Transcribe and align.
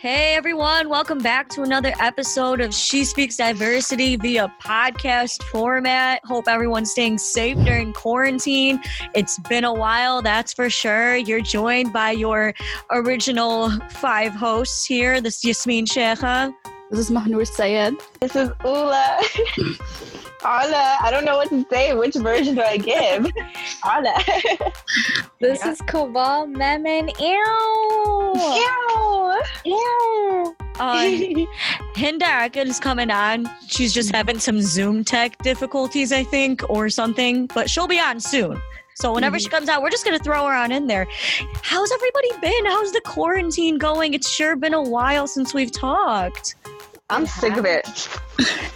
Hey 0.00 0.34
everyone, 0.36 0.88
welcome 0.88 1.18
back 1.18 1.48
to 1.48 1.62
another 1.62 1.92
episode 1.98 2.60
of 2.60 2.72
She 2.72 3.04
Speaks 3.04 3.36
Diversity 3.36 4.14
via 4.14 4.46
podcast 4.62 5.42
format. 5.46 6.24
Hope 6.24 6.46
everyone's 6.46 6.92
staying 6.92 7.18
safe 7.18 7.58
during 7.64 7.92
quarantine. 7.92 8.80
It's 9.16 9.40
been 9.40 9.64
a 9.64 9.74
while, 9.74 10.22
that's 10.22 10.52
for 10.52 10.70
sure. 10.70 11.16
You're 11.16 11.40
joined 11.40 11.92
by 11.92 12.12
your 12.12 12.54
original 12.92 13.72
five 13.90 14.32
hosts 14.34 14.84
here. 14.84 15.20
This 15.20 15.38
is 15.38 15.44
Yasmin 15.44 15.86
Sheikha. 15.86 16.54
This 16.92 17.00
is 17.00 17.10
Mahnoor 17.10 17.44
Sayed. 17.44 17.94
This 18.20 18.36
is 18.36 18.50
Ula. 18.64 19.20
Ala. 20.44 20.98
I 21.02 21.10
don't 21.10 21.24
know 21.24 21.36
what 21.36 21.48
to 21.50 21.64
say. 21.70 21.94
Which 21.94 22.14
version 22.14 22.54
do 22.54 22.62
I 22.62 22.76
give? 22.76 23.26
Ala. 23.84 24.14
This 25.40 25.64
is 25.64 25.80
Kaval 25.82 26.52
Memen. 26.52 27.10
Ew. 27.20 28.34
Ew. 28.64 29.42
Ew. 29.64 30.56
Uh, 30.80 31.46
Hinda 31.94 32.66
is 32.66 32.80
coming 32.80 33.12
on. 33.12 33.48
She's 33.68 33.92
just 33.92 34.12
having 34.12 34.40
some 34.40 34.60
Zoom 34.60 35.04
tech 35.04 35.38
difficulties, 35.38 36.10
I 36.10 36.24
think, 36.24 36.68
or 36.68 36.88
something, 36.90 37.46
but 37.54 37.70
she'll 37.70 37.86
be 37.86 38.00
on 38.00 38.18
soon. 38.18 38.60
So 38.96 39.14
whenever 39.14 39.38
she 39.38 39.48
comes 39.48 39.68
out, 39.68 39.80
we're 39.80 39.90
just 39.90 40.04
gonna 40.04 40.18
throw 40.18 40.44
her 40.44 40.52
on 40.52 40.72
in 40.72 40.88
there. 40.88 41.06
How's 41.62 41.92
everybody 41.92 42.30
been? 42.40 42.66
How's 42.66 42.90
the 42.90 43.00
quarantine 43.02 43.78
going? 43.78 44.14
It's 44.14 44.28
sure 44.28 44.56
been 44.56 44.74
a 44.74 44.82
while 44.82 45.28
since 45.28 45.54
we've 45.54 45.70
talked. 45.70 46.56
I'm 47.08 47.26
sick 47.26 47.56
of 47.56 47.64
it. 47.64 47.86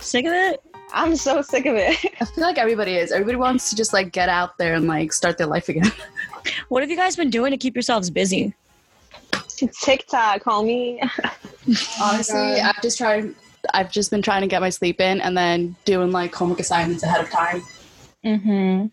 Sick 0.00 0.26
of 0.26 0.32
it? 0.32 0.62
I'm 0.92 1.16
so 1.16 1.42
sick 1.42 1.66
of 1.66 1.74
it. 1.76 1.96
I 2.20 2.24
feel 2.24 2.44
like 2.44 2.58
everybody 2.58 2.96
is. 2.96 3.12
Everybody 3.12 3.36
wants 3.36 3.70
to 3.70 3.76
just 3.76 3.92
like 3.92 4.12
get 4.12 4.28
out 4.28 4.58
there 4.58 4.74
and 4.74 4.86
like 4.86 5.12
start 5.12 5.38
their 5.38 5.46
life 5.46 5.68
again. 5.68 5.90
What 6.70 6.82
have 6.82 6.90
you 6.90 6.96
guys 6.96 7.14
been 7.14 7.30
doing 7.30 7.52
to 7.52 7.56
keep 7.56 7.76
yourselves 7.76 8.10
busy? 8.10 8.52
TikTok, 9.84 10.42
homie. 10.42 10.98
Honestly, 12.02 12.60
I've 12.60 12.82
just 12.82 12.98
tried. 12.98 13.32
I've 13.72 13.92
just 13.92 14.10
been 14.10 14.22
trying 14.22 14.40
to 14.40 14.48
get 14.48 14.60
my 14.60 14.70
sleep 14.70 15.00
in 15.00 15.20
and 15.20 15.36
then 15.36 15.76
doing 15.84 16.10
like 16.10 16.34
homework 16.34 16.58
assignments 16.58 17.04
ahead 17.04 17.20
of 17.20 17.30
time. 17.30 17.62
Mm-hmm. 18.24 18.86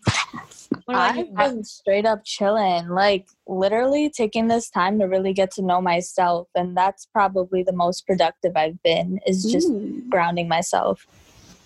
What? 0.85 0.95
I've 0.95 1.35
been 1.35 1.63
straight 1.63 2.05
up 2.05 2.23
chilling, 2.23 2.87
like 2.89 3.27
literally 3.47 4.11
taking 4.11 4.47
this 4.47 4.69
time 4.69 4.99
to 4.99 5.05
really 5.05 5.33
get 5.33 5.51
to 5.53 5.63
know 5.63 5.81
myself, 5.81 6.47
and 6.53 6.77
that's 6.77 7.07
probably 7.07 7.63
the 7.63 7.73
most 7.73 8.05
productive 8.05 8.55
I've 8.55 8.81
been. 8.83 9.19
Is 9.25 9.43
just 9.43 9.69
Ooh, 9.69 10.03
grounding 10.09 10.47
myself. 10.47 11.07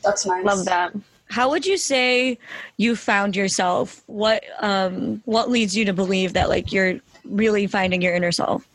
That's 0.03 0.25
nice. 0.25 0.45
Love 0.45 0.65
that. 0.65 0.93
How 1.29 1.49
would 1.49 1.65
you 1.65 1.77
say 1.77 2.37
you 2.77 2.95
found 2.95 3.35
yourself? 3.35 4.03
What 4.07 4.43
um 4.59 5.21
what 5.25 5.49
leads 5.49 5.75
you 5.75 5.85
to 5.85 5.93
believe 5.93 6.33
that 6.33 6.49
like 6.49 6.71
you're 6.71 6.99
really 7.25 7.67
finding 7.67 8.01
your 8.01 8.13
inner 8.13 8.31
self? 8.31 8.67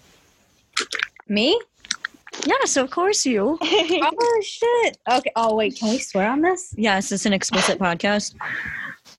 Me? 1.29 1.61
Yes, 2.47 2.77
of 2.77 2.91
course 2.91 3.25
you. 3.27 3.59
Oh 4.11 4.41
shit. 4.43 4.99
Okay. 5.11 5.31
Oh 5.37 5.55
wait, 5.55 5.77
can 5.77 5.91
we 5.91 5.99
swear 5.99 6.31
on 6.31 6.43
this? 6.43 6.75
Yes, 6.77 7.12
it's 7.12 7.27
an 7.27 7.33
explicit 7.33 7.79
podcast. 7.79 8.34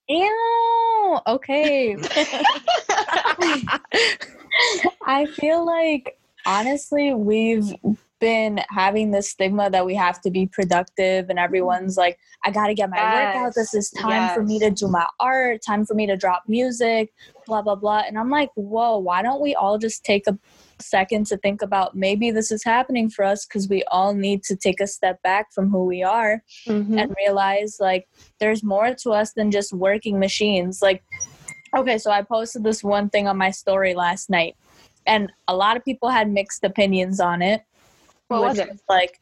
Ew. 0.08 1.18
Okay. 1.28 1.96
I 5.06 5.26
feel 5.38 5.66
like 5.66 6.18
honestly, 6.46 7.14
we've 7.14 7.74
been 8.20 8.62
having 8.70 9.12
this 9.12 9.30
stigma 9.30 9.70
that 9.70 9.86
we 9.86 9.96
have 9.96 10.22
to 10.22 10.32
be 10.32 10.46
productive, 10.46 11.30
and 11.30 11.40
everyone's 11.40 11.98
like, 11.98 12.20
I 12.44 12.52
got 12.52 12.68
to 12.68 12.74
get 12.74 12.90
my 12.90 12.98
work 13.14 13.36
out. 13.36 13.54
This 13.56 13.74
is 13.74 13.90
time 13.92 14.30
for 14.34 14.44
me 14.44 14.60
to 14.60 14.70
do 14.70 14.88
my 14.88 15.06
art, 15.20 15.62
time 15.66 15.86
for 15.86 15.94
me 15.94 16.06
to 16.08 16.16
drop 16.18 16.44
music, 16.48 17.14
blah, 17.46 17.62
blah, 17.62 17.76
blah. 17.76 18.04
And 18.08 18.18
I'm 18.18 18.30
like, 18.30 18.52
whoa, 18.56 18.98
why 18.98 19.22
don't 19.22 19.42
we 19.42 19.56
all 19.56 19.78
just 19.78 20.04
take 20.04 20.28
a 20.28 20.38
second 20.80 21.26
to 21.28 21.38
think 21.38 21.62
about 21.62 21.96
maybe 21.96 22.32
this 22.32 22.52
is 22.52 22.64
happening 22.64 23.10
for 23.10 23.26
us 23.26 23.46
because 23.46 23.68
we 23.68 23.84
all 23.92 24.14
need 24.14 24.44
to 24.44 24.56
take 24.56 24.80
a 24.80 24.88
step 24.88 25.22
back 25.24 25.52
from 25.52 25.70
who 25.70 25.84
we 25.84 26.04
are 26.04 26.42
Mhm. 26.68 26.98
and 27.00 27.16
realize 27.18 27.78
like 27.82 28.08
there's 28.40 28.64
more 28.64 28.94
to 28.96 29.12
us 29.12 29.34
than 29.34 29.52
just 29.52 29.74
working 29.74 30.20
machines. 30.20 30.82
Like, 30.82 31.04
okay, 31.76 31.98
so 31.98 32.12
I 32.12 32.22
posted 32.22 32.64
this 32.64 32.84
one 32.84 33.10
thing 33.10 33.28
on 33.28 33.38
my 33.38 33.52
story 33.52 33.94
last 33.94 34.30
night, 34.30 34.56
and 35.06 35.32
a 35.48 35.56
lot 35.56 35.76
of 35.76 35.84
people 35.84 36.10
had 36.10 36.32
mixed 36.32 36.64
opinions 36.64 37.20
on 37.20 37.42
it. 37.42 37.64
What 38.30 38.42
was 38.42 38.60
it? 38.60 38.80
like, 38.88 39.20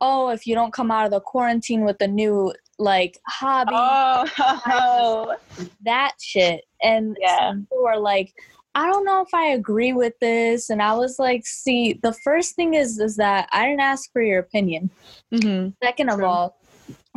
oh, 0.00 0.28
if 0.28 0.46
you 0.46 0.54
don't 0.54 0.72
come 0.72 0.90
out 0.90 1.06
of 1.06 1.10
the 1.10 1.20
quarantine 1.20 1.84
with 1.84 2.00
a 2.00 2.06
new 2.08 2.52
like 2.78 3.18
hobby, 3.26 3.72
Oh. 3.74 5.34
that 5.84 6.12
shit. 6.20 6.64
And 6.82 7.16
Yeah. 7.20 7.52
people 7.54 7.82
were 7.82 7.98
like, 7.98 8.32
I 8.74 8.86
don't 8.86 9.04
know 9.04 9.20
if 9.22 9.34
I 9.34 9.46
agree 9.48 9.92
with 9.92 10.12
this. 10.20 10.70
And 10.70 10.80
I 10.80 10.94
was 10.94 11.18
like, 11.18 11.46
see, 11.46 11.94
the 12.02 12.12
first 12.12 12.54
thing 12.54 12.74
is 12.74 12.98
is 12.98 13.16
that 13.16 13.48
I 13.52 13.66
didn't 13.66 13.80
ask 13.80 14.12
for 14.12 14.22
your 14.22 14.38
opinion. 14.38 14.90
hmm 15.32 15.68
Second 15.82 16.10
of 16.10 16.22
all, 16.22 16.56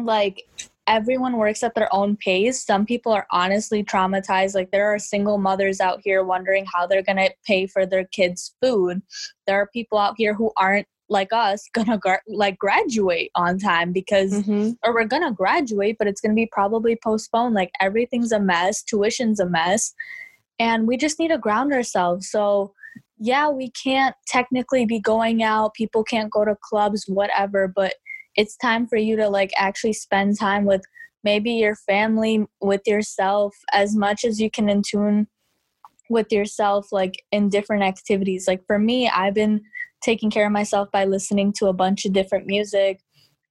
like 0.01 0.43
everyone 0.87 1.37
works 1.37 1.63
at 1.63 1.75
their 1.75 1.93
own 1.93 2.17
pace. 2.17 2.65
Some 2.65 2.85
people 2.85 3.11
are 3.11 3.27
honestly 3.31 3.83
traumatized. 3.83 4.55
Like 4.55 4.71
there 4.71 4.93
are 4.93 4.99
single 4.99 5.37
mothers 5.37 5.79
out 5.79 5.99
here 6.03 6.23
wondering 6.23 6.65
how 6.65 6.87
they're 6.87 7.03
going 7.03 7.17
to 7.17 7.31
pay 7.45 7.67
for 7.67 7.85
their 7.85 8.05
kids' 8.05 8.55
food. 8.61 9.01
There 9.47 9.57
are 9.61 9.67
people 9.67 9.97
out 9.97 10.15
here 10.17 10.33
who 10.33 10.51
aren't 10.57 10.87
like 11.13 11.31
us 11.31 11.69
gra- 12.01 12.19
like 12.27 12.57
graduate 12.57 13.31
on 13.35 13.57
time 13.57 13.93
because 13.93 14.33
Mhm. 14.33 14.75
or 14.83 14.93
we're 14.93 15.05
to 15.23 15.31
graduate 15.31 15.95
but 15.97 16.07
it's 16.07 16.19
to 16.35 16.41
be 16.43 16.49
probably 16.51 16.97
postponed. 17.01 17.53
Like 17.55 17.71
everything's 17.79 18.31
a 18.33 18.39
mess, 18.39 18.83
tuition's 18.83 19.39
a 19.39 19.45
mess. 19.47 19.93
And 20.59 20.87
we 20.87 20.97
just 20.97 21.19
need 21.19 21.29
to 21.29 21.37
ground 21.37 21.71
ourselves. 21.73 22.29
So 22.29 22.73
yeah, 23.17 23.47
we 23.49 23.71
can't 23.71 24.15
technically 24.27 24.85
be 24.85 24.99
going 24.99 25.43
out. 25.43 25.73
People 25.75 26.03
can't 26.03 26.31
go 26.31 26.43
to 26.43 26.57
clubs, 26.61 27.05
whatever, 27.07 27.67
but 27.67 27.93
it's 28.35 28.57
time 28.57 28.87
for 28.87 28.97
you 28.97 29.15
to 29.15 29.29
like 29.29 29.51
actually 29.55 29.93
spend 29.93 30.37
time 30.37 30.65
with 30.65 30.81
maybe 31.23 31.51
your 31.51 31.75
family, 31.75 32.45
with 32.59 32.81
yourself, 32.85 33.55
as 33.71 33.95
much 33.95 34.25
as 34.25 34.41
you 34.41 34.49
can 34.51 34.67
in 34.67 34.81
tune 34.81 35.27
with 36.09 36.31
yourself, 36.31 36.91
like 36.91 37.23
in 37.31 37.49
different 37.49 37.83
activities. 37.83 38.47
Like 38.47 38.65
for 38.67 38.77
me, 38.77 39.09
I've 39.09 39.33
been 39.33 39.61
taking 40.03 40.29
care 40.29 40.45
of 40.45 40.51
myself 40.51 40.89
by 40.91 41.05
listening 41.05 41.53
to 41.53 41.67
a 41.67 41.73
bunch 41.73 42.05
of 42.05 42.13
different 42.13 42.45
music, 42.45 42.99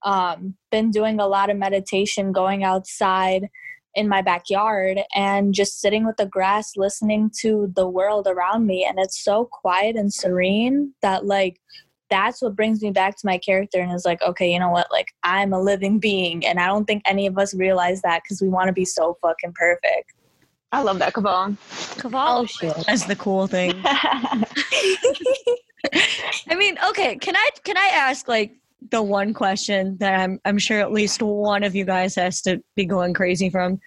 um, 0.05 0.55
been 0.71 0.91
doing 0.91 1.21
a 1.21 1.27
lot 1.27 1.51
of 1.51 1.57
meditation, 1.57 2.33
going 2.33 2.65
outside 2.65 3.49
in 3.95 4.09
my 4.09 4.23
backyard 4.23 5.01
and 5.15 5.53
just 5.53 5.81
sitting 5.81 6.07
with 6.07 6.17
the 6.17 6.27
grass 6.27 6.73
listening 6.77 7.31
to 7.41 7.71
the 7.77 7.87
world 7.87 8.27
around 8.27 8.67
me 8.67 8.87
and 8.89 8.99
it's 8.99 9.23
so 9.23 9.45
quiet 9.45 9.97
and 9.97 10.13
serene 10.13 10.95
that 11.03 11.27
like 11.27 11.61
that's 12.09 12.41
what 12.41 12.57
brings 12.57 12.83
me 12.83 12.91
back 12.91 13.17
to 13.17 13.27
my 13.27 13.37
character 13.37 13.81
and 13.81 13.93
is 13.93 14.07
like 14.07 14.23
okay 14.23 14.51
you 14.51 14.59
know 14.59 14.71
what 14.71 14.87
like 14.91 15.09
i'm 15.25 15.53
a 15.53 15.61
living 15.61 15.99
being 15.99 16.45
and 16.47 16.59
i 16.59 16.67
don't 16.67 16.87
think 16.87 17.03
any 17.07 17.27
of 17.27 17.37
us 17.37 17.55
realize 17.55 18.01
that 18.01 18.23
because 18.23 18.41
we 18.41 18.49
want 18.49 18.67
to 18.67 18.73
be 18.73 18.85
so 18.85 19.17
fucking 19.21 19.53
perfect 19.55 20.15
I 20.75 20.81
love 20.81 21.01
that, 21.01 21.13
Kaval. 21.13 21.55
Cavallo 22.01 22.45
Oh, 22.45 22.47
shit. 22.47 22.75
That's 22.87 23.05
the 23.05 23.15
cool 23.15 23.47
thing. 23.47 23.73
I 26.49 26.55
mean, 26.55 26.77
okay, 26.91 27.17
can 27.17 27.37
I 27.37 27.49
can 27.65 27.77
I 27.77 27.91
ask 27.93 28.29
like 28.29 28.53
the 28.91 29.03
one 29.03 29.35
question 29.35 29.97
that 29.99 30.19
I'm 30.21 30.41
I'm 30.45 30.59
sure 30.59 30.81
at 30.81 30.93
least 30.93 31.23
one 31.23 31.63
of 31.63 31.75
you 31.75 31.85
guys 31.85 32.15
has 32.17 32.41
to 32.43 32.63
be 32.77 32.85
going 32.85 33.15
crazy 33.15 33.51
from? 33.51 33.81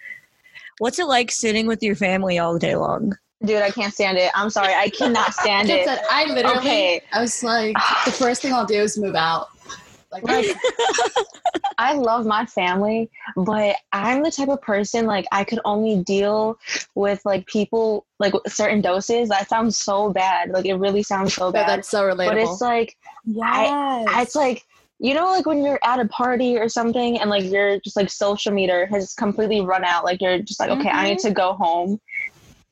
What's 0.78 0.98
it 0.98 1.06
like 1.06 1.30
sitting 1.30 1.66
with 1.66 1.82
your 1.82 1.96
family 1.96 2.38
all 2.38 2.58
day 2.58 2.76
long? 2.76 3.16
Dude, 3.44 3.62
I 3.62 3.70
can't 3.70 3.92
stand 3.92 4.18
it. 4.18 4.30
I'm 4.34 4.50
sorry. 4.50 4.74
I 4.74 4.88
cannot 4.90 5.32
stand 5.40 5.70
it. 5.70 5.86
said, 5.86 6.00
I 6.10 6.24
literally, 6.26 6.58
Okay. 6.58 7.00
I 7.12 7.20
was 7.20 7.42
like, 7.42 7.76
the 8.04 8.10
first 8.12 8.42
thing 8.42 8.52
I'll 8.52 8.66
do 8.66 8.80
is 8.80 8.98
move 8.98 9.14
out. 9.14 9.48
Like, 10.12 10.22
Like, 10.24 10.46
I 11.78 11.94
love 11.94 12.26
my 12.26 12.46
family, 12.46 13.10
but 13.36 13.76
I'm 13.92 14.22
the 14.22 14.30
type 14.30 14.48
of 14.48 14.62
person 14.62 15.06
like 15.06 15.26
I 15.30 15.44
could 15.44 15.60
only 15.64 16.02
deal 16.02 16.58
with 16.94 17.20
like 17.24 17.46
people 17.46 18.06
like 18.18 18.32
certain 18.46 18.80
doses. 18.80 19.28
That 19.28 19.48
sounds 19.48 19.76
so 19.76 20.10
bad. 20.10 20.50
Like 20.50 20.64
it 20.66 20.74
really 20.74 21.02
sounds 21.02 21.34
so 21.34 21.52
bad. 21.52 21.68
that's 21.68 21.88
so 21.88 22.02
relatable. 22.02 22.28
But 22.28 22.38
it's 22.38 22.60
like 22.60 22.96
yes 23.24 24.08
it's 24.14 24.34
like 24.34 24.64
you 24.98 25.12
know 25.12 25.26
like 25.26 25.44
when 25.44 25.62
you're 25.62 25.80
at 25.84 26.00
a 26.00 26.08
party 26.08 26.56
or 26.56 26.68
something 26.68 27.20
and 27.20 27.28
like 27.28 27.44
your 27.44 27.78
just 27.80 27.96
like 27.96 28.10
social 28.10 28.52
meter 28.52 28.86
has 28.86 29.12
completely 29.14 29.60
run 29.60 29.84
out. 29.84 30.04
Like 30.04 30.22
you're 30.22 30.38
just 30.38 30.60
like 30.60 30.70
okay, 30.70 30.88
I 30.88 31.10
need 31.10 31.18
mm-hmm. 31.18 31.28
to 31.28 31.34
go 31.34 31.52
home. 31.54 32.00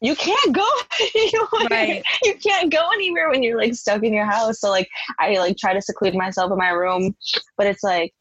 You 0.05 0.15
can't 0.15 0.53
go 0.53 0.69
anywhere. 1.15 1.69
Right. 1.71 2.03
You 2.25 2.35
can't 2.35 2.71
go 2.71 2.91
anywhere 2.93 3.31
when 3.31 3.43
you're 3.43 3.56
like 3.56 3.75
stuck 3.75 4.03
in 4.03 4.12
your 4.12 4.27
house. 4.27 4.61
So 4.61 4.69
like 4.69 4.87
I 5.19 5.39
like 5.39 5.56
try 5.56 5.73
to 5.73 5.81
seclude 5.81 6.15
myself 6.15 6.53
in 6.53 6.59
my 6.59 6.69
room, 6.69 7.17
but 7.56 7.67
it's 7.67 7.83
like 7.83 8.12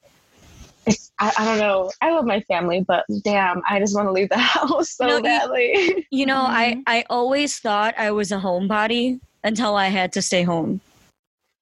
it's 0.85 1.11
I, 1.19 1.33
I 1.37 1.43
don't 1.43 1.57
know. 1.59 1.91
I 1.99 2.11
love 2.11 2.23
my 2.23 2.39
family, 2.41 2.85
but 2.87 3.03
damn, 3.25 3.61
I 3.69 3.79
just 3.79 3.93
want 3.95 4.07
to 4.07 4.13
leave 4.13 4.29
the 4.29 4.37
house 4.55 4.91
so 4.91 5.07
No, 5.07 5.21
badly. 5.21 6.07
You 6.09 6.25
know, 6.25 6.37
I 6.37 6.75
Mhm. 6.75 6.83
I 6.87 7.05
always 7.09 7.59
thought 7.59 7.95
I 7.97 8.11
was 8.11 8.31
a 8.31 8.37
homebody 8.37 9.19
until 9.43 9.75
I 9.75 9.89
had 9.89 10.13
to 10.13 10.21
stay 10.21 10.43
home. 10.43 10.79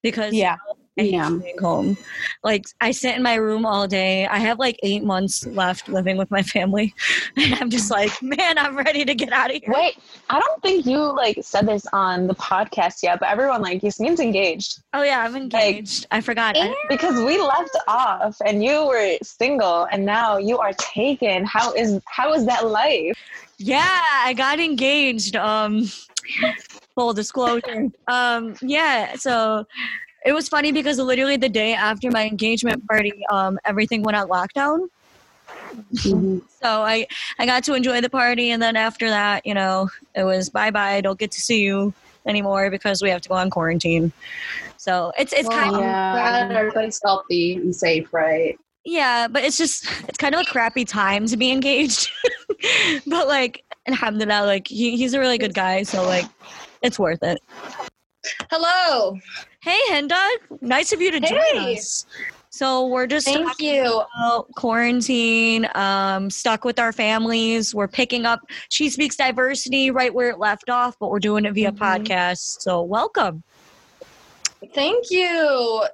Because 0.03 0.35
yeah 0.35 0.57
I 0.99 1.03
hate 1.03 1.13
Yeah. 1.13 1.39
staying 1.39 1.57
home. 1.59 1.97
Like 2.43 2.65
I 2.81 2.91
sit 2.91 3.15
in 3.15 3.23
my 3.23 3.35
room 3.35 3.65
all 3.65 3.88
day. 3.88 4.27
I 4.27 4.39
have 4.39 4.59
like 4.59 4.77
eight 4.83 5.03
months 5.03 5.45
left 5.47 5.88
living 5.88 6.17
with 6.17 6.29
my 6.29 6.43
family, 6.43 6.93
and 7.38 7.53
I'm 7.55 7.69
just 7.69 7.89
like, 7.89 8.11
man, 8.21 8.57
I'm 8.57 8.75
ready 8.75 9.05
to 9.05 9.15
get 9.15 9.31
out 9.31 9.49
of 9.55 9.55
here. 9.63 9.73
Wait, 9.73 9.97
I 10.29 10.39
don't 10.39 10.61
think 10.61 10.85
you 10.85 10.99
like 11.15 11.38
said 11.41 11.65
this 11.67 11.85
on 11.93 12.27
the 12.27 12.35
podcast 12.35 13.03
yet, 13.03 13.19
but 13.21 13.29
everyone 13.29 13.61
like 13.61 13.81
Yasmin's 13.83 14.19
engaged 14.19 14.81
Oh 14.93 15.01
yeah, 15.03 15.21
I'm 15.21 15.35
engaged. 15.38 16.07
I 16.11 16.19
forgot. 16.19 16.57
I- 16.57 16.75
because 16.89 17.15
we 17.23 17.41
left 17.41 17.77
off 17.88 18.35
and 18.45 18.61
you 18.61 18.85
were 18.85 19.15
single 19.23 19.88
and 19.91 20.05
now 20.05 20.38
you 20.38 20.57
are 20.59 20.73
taken. 20.73 21.45
How 21.45 21.71
is 21.73 22.01
how 22.05 22.33
is 22.33 22.45
that 22.47 22.67
life? 22.67 23.17
yeah, 23.57 24.01
I 24.23 24.33
got 24.33 24.59
engaged. 24.59 25.35
Um, 25.38 25.85
full 26.95 27.13
disclosure. 27.13 27.89
um, 28.07 28.55
yeah. 28.61 29.15
So 29.15 29.65
it 30.25 30.33
was 30.33 30.47
funny 30.47 30.71
because 30.71 30.97
literally 30.97 31.38
the 31.38 31.50
day 31.50 31.73
after 31.73 32.09
my 32.12 32.25
engagement 32.27 32.85
party, 32.88 33.23
um, 33.31 33.59
everything 33.65 34.03
went 34.03 34.18
on 34.18 34.27
lockdown. 34.27 34.88
Mhm. 35.75 36.41
So 36.63 36.83
I 36.83 37.07
I 37.39 37.47
got 37.47 37.63
to 37.63 37.73
enjoy 37.73 38.01
the 38.01 38.09
party, 38.09 38.51
and 38.51 38.62
then 38.62 38.75
after 38.75 39.09
that, 39.09 39.47
you 39.47 39.53
know, 39.56 39.89
it 40.13 40.23
was 40.23 40.50
bye 40.50 40.69
bye. 40.69 40.94
I 40.94 41.01
don't 41.01 41.18
get 41.18 41.31
to 41.31 41.41
see 41.41 41.62
you 41.62 41.91
anymore 42.27 42.69
because 42.69 43.01
we 43.01 43.09
have 43.09 43.21
to 43.21 43.29
go 43.29 43.35
on 43.35 43.50
quarantine. 43.50 44.13
So 44.77 45.12
it's 45.18 45.33
it's 45.33 45.50
kind 45.50 45.75
of 45.75 45.81
Yeah, 45.81 46.12
glad 46.12 46.51
everybody's 46.51 47.00
healthy 47.03 47.56
and 47.56 47.75
safe, 47.75 48.07
right? 48.13 48.59
yeah, 48.85 49.27
but 49.27 49.44
it's 49.44 49.57
just 49.57 49.85
it's 50.07 50.17
kind 50.19 50.35
of 50.35 50.41
a 50.41 50.45
crappy 50.45 50.85
time 50.85 51.25
to 51.27 51.38
be 51.38 51.51
engaged. 51.51 52.09
but 53.07 53.27
like, 53.27 53.63
alhamdulillah, 53.88 54.45
like 54.45 54.67
he, 54.67 54.97
he's 54.97 55.13
a 55.15 55.19
really 55.19 55.38
good 55.39 55.56
guy, 55.56 55.81
so 55.83 56.03
like 56.06 56.25
it's 56.83 57.00
worth 57.00 57.24
it. 57.24 57.41
Hello. 58.51 59.17
Hey 59.61 59.77
Hinda, 59.91 60.19
nice 60.61 60.91
of 60.91 61.01
you 61.01 61.11
to 61.11 61.19
join 61.19 61.37
us. 61.55 62.05
So 62.49 62.87
we're 62.87 63.05
just 63.05 63.25
Thank 63.27 63.45
talking 63.45 63.75
you. 63.75 64.01
about 64.25 64.51
quarantine, 64.55 65.67
um, 65.75 66.31
stuck 66.31 66.65
with 66.65 66.79
our 66.79 66.91
families. 66.91 67.73
We're 67.73 67.87
picking 67.87 68.25
up 68.25 68.39
She 68.69 68.89
Speaks 68.89 69.15
Diversity 69.15 69.91
right 69.91 70.11
where 70.13 70.31
it 70.31 70.39
left 70.39 70.69
off, 70.69 70.97
but 70.99 71.11
we're 71.11 71.19
doing 71.19 71.45
it 71.45 71.53
via 71.53 71.71
Mhm. 71.71 71.77
podcast. 71.77 72.61
So 72.61 72.81
welcome. 72.81 73.43
Thank 74.73 75.11
you. 75.11 75.85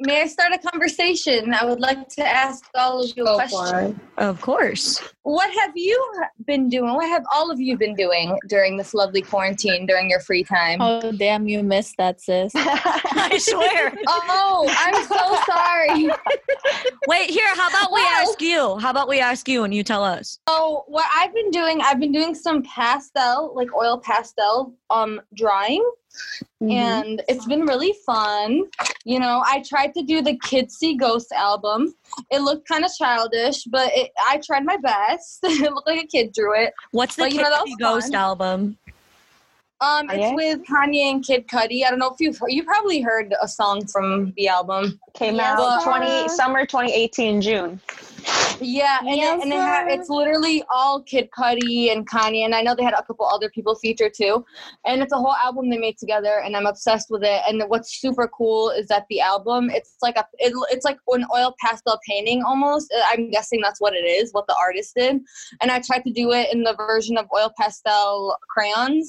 May 0.00 0.22
I 0.22 0.26
start 0.26 0.52
a 0.52 0.58
conversation? 0.58 1.54
I 1.54 1.64
would 1.64 1.80
like 1.80 2.08
to 2.10 2.26
ask 2.26 2.64
all 2.74 3.02
of 3.02 3.12
you 3.16 3.22
a 3.22 3.26
Go 3.26 3.34
question. 3.36 4.00
for. 4.16 4.22
Of 4.22 4.40
course. 4.40 5.00
What 5.22 5.50
have 5.60 5.72
you 5.74 5.98
been 6.46 6.68
doing? 6.68 6.94
What 6.94 7.08
have 7.08 7.24
all 7.32 7.50
of 7.50 7.60
you 7.60 7.76
been 7.78 7.94
doing 7.94 8.36
during 8.48 8.76
this 8.76 8.92
lovely 8.92 9.22
quarantine 9.22 9.86
during 9.86 10.10
your 10.10 10.20
free 10.20 10.44
time? 10.44 10.80
Oh 10.80 11.12
damn, 11.12 11.48
you 11.48 11.62
missed 11.62 11.96
that, 11.98 12.20
sis. 12.20 12.52
I 12.56 13.38
swear. 13.40 13.94
Oh, 14.06 14.66
I'm 14.76 15.04
so 15.06 15.38
sorry. 15.46 16.08
Wait, 17.08 17.30
here, 17.30 17.46
how 17.54 17.68
about 17.68 17.92
we 17.92 18.00
Well- 18.00 18.28
ask 18.28 18.40
you? 18.42 18.78
How 18.78 18.90
about 18.90 19.08
we 19.08 19.20
ask 19.20 19.48
you 19.48 19.64
and 19.64 19.72
you 19.72 19.82
tell 19.82 20.04
us? 20.04 20.38
Oh, 20.46 20.84
what 20.86 21.06
I've 21.14 21.32
been 21.34 21.50
doing, 21.50 21.80
I've 21.80 22.00
been 22.00 22.12
doing 22.12 22.34
some 22.34 22.62
pastel, 22.62 23.52
like 23.54 23.74
oil 23.74 23.98
pastel, 23.98 24.74
um, 24.90 25.20
drawing, 25.34 25.82
Mm-hmm. 26.62 26.70
and 26.70 27.22
it's 27.28 27.44
been 27.46 27.62
really 27.62 27.94
fun. 28.06 28.62
You 29.04 29.20
know, 29.20 29.42
I 29.44 29.62
tried 29.68 29.92
to 29.94 30.02
do 30.02 30.22
the 30.22 30.38
Kids 30.38 30.76
See 30.76 30.96
Ghost 30.96 31.30
album. 31.32 31.94
It 32.30 32.40
looked 32.40 32.66
kind 32.68 32.84
of 32.84 32.90
childish, 32.96 33.64
but 33.64 33.90
it, 33.94 34.10
I 34.28 34.40
tried 34.44 34.64
my 34.64 34.76
best. 34.78 35.40
it 35.42 35.72
looked 35.72 35.86
like 35.86 36.04
a 36.04 36.06
kid 36.06 36.32
drew 36.32 36.54
it. 36.54 36.72
What's 36.92 37.16
the 37.16 37.22
Well, 37.22 37.30
you 37.30 37.42
know, 37.42 37.50
that 37.50 37.76
Ghost 37.78 38.12
fun. 38.12 38.14
album? 38.14 38.78
Um, 39.80 40.08
Kanye? 40.08 40.14
it's 40.14 40.32
with 40.34 40.66
Kanye 40.66 41.10
and 41.10 41.24
Kid 41.26 41.46
Cudi. 41.48 41.84
I 41.84 41.90
don't 41.90 41.98
know 41.98 42.08
if 42.10 42.16
you've 42.20 42.38
you 42.48 42.62
probably 42.64 43.00
heard 43.02 43.34
a 43.42 43.48
song 43.48 43.86
from 43.86 44.32
the 44.36 44.48
album. 44.48 44.98
Came 45.14 45.36
Yes, 45.36 45.58
out 45.60 45.82
sir. 45.82 45.90
20 45.90 46.28
summer 46.28 46.64
2018 46.64 47.42
June. 47.42 47.80
Yeah, 48.60 48.98
and, 49.00 49.16
Yes, 49.16 49.38
it, 49.38 49.42
and 49.44 49.52
it 49.52 49.56
ha- 49.56 49.84
it's 49.88 50.08
literally 50.08 50.64
all 50.72 51.02
Kid 51.02 51.28
Cudi 51.36 51.92
and 51.92 52.08
Kanye, 52.08 52.44
and 52.44 52.54
I 52.54 52.62
know 52.62 52.74
they 52.74 52.84
had 52.84 52.94
a 52.94 53.02
couple 53.02 53.26
other 53.26 53.50
people 53.50 53.74
featured 53.74 54.14
too. 54.14 54.44
And 54.84 55.02
it's 55.02 55.12
a 55.12 55.16
whole 55.16 55.34
album 55.34 55.70
they 55.70 55.78
made 55.78 55.98
together, 55.98 56.40
and 56.44 56.56
I'm 56.56 56.66
obsessed 56.66 57.10
with 57.10 57.24
it. 57.24 57.42
And 57.48 57.62
what's 57.68 58.00
super 58.00 58.28
cool 58.28 58.70
is 58.70 58.86
that 58.88 59.06
the 59.10 59.20
album 59.20 59.70
it's 59.70 59.96
like 60.02 60.16
a 60.16 60.24
it, 60.38 60.52
it's 60.70 60.84
like 60.84 60.98
an 61.08 61.26
oil 61.34 61.54
pastel 61.60 61.98
painting 62.08 62.42
almost. 62.42 62.92
Uh, 62.96 63.02
I'm 63.12 63.30
guessing 63.30 63.60
that's 63.60 63.80
what 63.80 63.94
it 63.94 64.04
is, 64.04 64.32
what 64.32 64.46
the 64.46 64.56
artist 64.56 64.94
did. 64.96 65.20
And 65.60 65.70
I 65.70 65.80
tried 65.80 66.04
to 66.04 66.12
do 66.12 66.32
it 66.32 66.52
in 66.52 66.62
the 66.62 66.74
version 66.74 67.16
of 67.16 67.26
oil 67.34 67.52
pastel 67.58 68.36
crayons, 68.48 69.08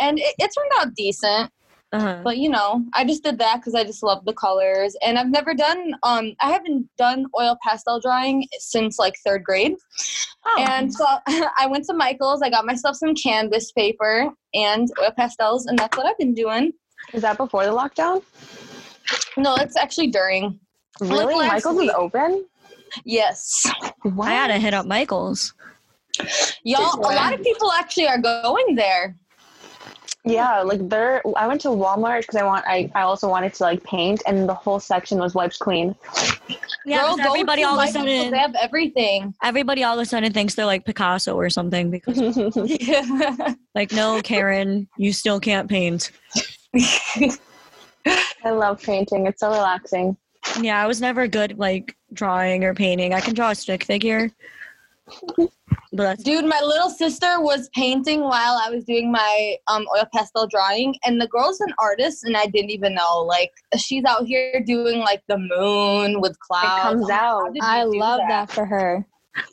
and 0.00 0.18
it, 0.18 0.34
it 0.38 0.50
turned 0.56 0.72
out 0.80 0.94
decent. 0.94 1.50
Uh-huh. 1.92 2.20
But 2.24 2.38
you 2.38 2.48
know, 2.48 2.84
I 2.94 3.04
just 3.04 3.22
did 3.22 3.38
that 3.38 3.56
because 3.56 3.74
I 3.74 3.84
just 3.84 4.02
love 4.02 4.24
the 4.24 4.32
colors, 4.32 4.96
and 5.04 5.18
I've 5.18 5.30
never 5.30 5.52
done. 5.52 5.94
Um, 6.02 6.32
I 6.40 6.50
haven't 6.50 6.88
done 6.96 7.26
oil 7.38 7.56
pastel 7.62 8.00
drawing 8.00 8.46
since 8.58 8.98
like 8.98 9.14
third 9.26 9.44
grade, 9.44 9.74
Oh. 10.46 10.64
and 10.66 10.92
so 10.92 11.04
I 11.28 11.66
went 11.68 11.84
to 11.86 11.94
Michael's. 11.94 12.40
I 12.42 12.48
got 12.50 12.64
myself 12.64 12.96
some 12.96 13.14
canvas 13.14 13.72
paper 13.72 14.30
and 14.54 14.88
oil 15.02 15.10
pastels, 15.16 15.66
and 15.66 15.78
that's 15.78 15.96
what 15.96 16.06
I've 16.06 16.18
been 16.18 16.34
doing. 16.34 16.72
Is 17.12 17.22
that 17.22 17.36
before 17.36 17.64
the 17.66 17.72
lockdown? 17.72 18.22
No, 19.36 19.54
it's 19.56 19.76
actually 19.76 20.06
during. 20.08 20.58
Really? 21.00 21.34
last 21.34 21.52
Michael's 21.52 21.76
week. 21.76 21.90
is 21.90 21.94
open? 21.96 22.46
Yes, 23.04 23.64
What? 24.02 24.28
I 24.28 24.32
had 24.32 24.48
to 24.48 24.58
hit 24.58 24.72
up 24.74 24.86
Michael's. 24.86 25.54
y'all. 26.62 26.94
A 27.00 27.00
lot 27.14 27.32
of 27.34 27.42
people 27.42 27.72
actually 27.72 28.06
are 28.06 28.18
going 28.18 28.74
there. 28.76 29.16
Yeah, 30.24 30.60
like 30.62 30.88
there. 30.88 31.20
I 31.36 31.48
went 31.48 31.60
to 31.62 31.68
Walmart 31.68 32.20
because 32.20 32.36
I 32.36 32.44
want. 32.44 32.64
I, 32.66 32.90
I 32.94 33.02
also 33.02 33.28
wanted 33.28 33.54
to 33.54 33.64
like 33.64 33.82
paint, 33.82 34.22
and 34.26 34.48
the 34.48 34.54
whole 34.54 34.78
section 34.78 35.18
was 35.18 35.34
wiped 35.34 35.58
clean. 35.58 35.96
Yeah, 36.84 36.98
Girl, 36.98 37.08
'cause 37.08 37.16
go 37.18 37.32
everybody 37.32 37.64
all 37.64 37.78
of 37.78 37.88
a 37.88 37.92
sudden 37.92 38.30
They 38.30 38.38
have 38.38 38.54
everything. 38.54 39.34
everybody 39.42 39.82
all 39.82 39.98
of 39.98 40.02
a 40.02 40.06
sudden 40.06 40.32
thinks 40.32 40.54
they're 40.54 40.66
like 40.66 40.84
Picasso 40.84 41.34
or 41.34 41.50
something 41.50 41.90
because 41.90 42.18
like 43.74 43.90
no, 43.92 44.20
Karen, 44.22 44.88
you 44.96 45.12
still 45.12 45.40
can't 45.40 45.68
paint. 45.68 46.12
I 48.44 48.50
love 48.50 48.80
painting. 48.82 49.26
It's 49.26 49.40
so 49.40 49.50
relaxing. 49.50 50.16
Yeah, 50.60 50.82
I 50.82 50.86
was 50.86 51.00
never 51.00 51.26
good 51.26 51.58
like 51.58 51.96
drawing 52.12 52.62
or 52.64 52.74
painting. 52.74 53.12
I 53.14 53.20
can 53.20 53.34
draw 53.34 53.50
a 53.50 53.54
stick 53.56 53.84
figure. 53.84 54.30
But 55.92 56.04
that's 56.04 56.22
Dude, 56.22 56.46
my 56.46 56.60
little 56.60 56.88
sister 56.88 57.40
was 57.40 57.68
painting 57.74 58.20
while 58.20 58.58
I 58.64 58.70
was 58.70 58.84
doing 58.84 59.12
my 59.12 59.56
um, 59.68 59.86
oil 59.94 60.04
pastel 60.14 60.46
drawing, 60.46 60.94
and 61.04 61.20
the 61.20 61.28
girl's 61.28 61.60
an 61.60 61.72
artist, 61.78 62.24
and 62.24 62.36
I 62.36 62.46
didn't 62.46 62.70
even 62.70 62.94
know. 62.94 63.18
Like, 63.20 63.50
she's 63.76 64.04
out 64.04 64.26
here 64.26 64.62
doing 64.64 65.00
like 65.00 65.22
the 65.28 65.36
moon 65.36 66.20
with 66.20 66.38
clouds. 66.40 66.64
It 66.64 66.82
comes 66.82 67.02
I'm 67.02 67.08
like, 67.08 67.20
how 67.20 67.46
out. 67.46 67.56
I 67.60 67.84
love 67.84 68.20
that 68.28 68.50
for 68.50 68.64
her. 68.64 69.06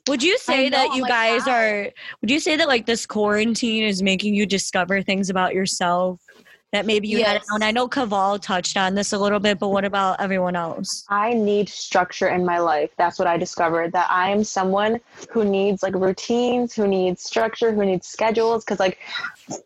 Would 0.08 0.22
you 0.24 0.38
say 0.38 0.70
know, 0.70 0.78
that 0.78 0.96
you 0.96 1.04
like, 1.04 1.10
guys 1.10 1.46
wow. 1.46 1.54
are 1.54 1.92
would 2.22 2.30
you 2.30 2.40
say 2.40 2.58
that 2.58 2.68
like 2.68 2.86
this 2.86 3.06
quarantine 3.06 3.84
is 3.84 4.04
making 4.04 4.34
you 4.34 4.46
discover 4.46 5.02
things 5.02 5.30
about 5.30 5.54
yourself 5.54 6.22
that 6.72 6.86
maybe 6.86 7.08
you 7.08 7.24
had 7.24 7.34
Yes. 7.34 7.46
and 7.50 7.64
I 7.64 7.72
know 7.72 7.88
Kaval 7.88 8.40
touched 8.40 8.78
on 8.78 8.94
this 8.94 9.12
a 9.12 9.18
little 9.18 9.40
bit, 9.40 9.58
but 9.60 9.70
what 9.70 9.86
about 9.86 10.20
everyone 10.20 10.56
else? 10.56 11.04
I 11.10 11.34
need 11.34 11.68
structure 11.68 12.28
in 12.28 12.46
my 12.46 12.60
life. 12.60 12.92
That's 12.98 13.18
what 13.18 13.28
I 13.28 13.38
discovered. 13.38 13.92
That 13.94 14.08
I 14.10 14.30
am 14.30 14.44
someone 14.44 15.00
who 15.32 15.44
needs 15.44 15.82
like 15.82 15.96
routines, 15.96 16.76
who 16.76 16.88
needs 16.88 17.24
structure, 17.24 17.72
who 17.72 17.86
needs 17.86 18.08
schedules. 18.08 18.64
Cause 18.64 18.80
like, 18.80 19.00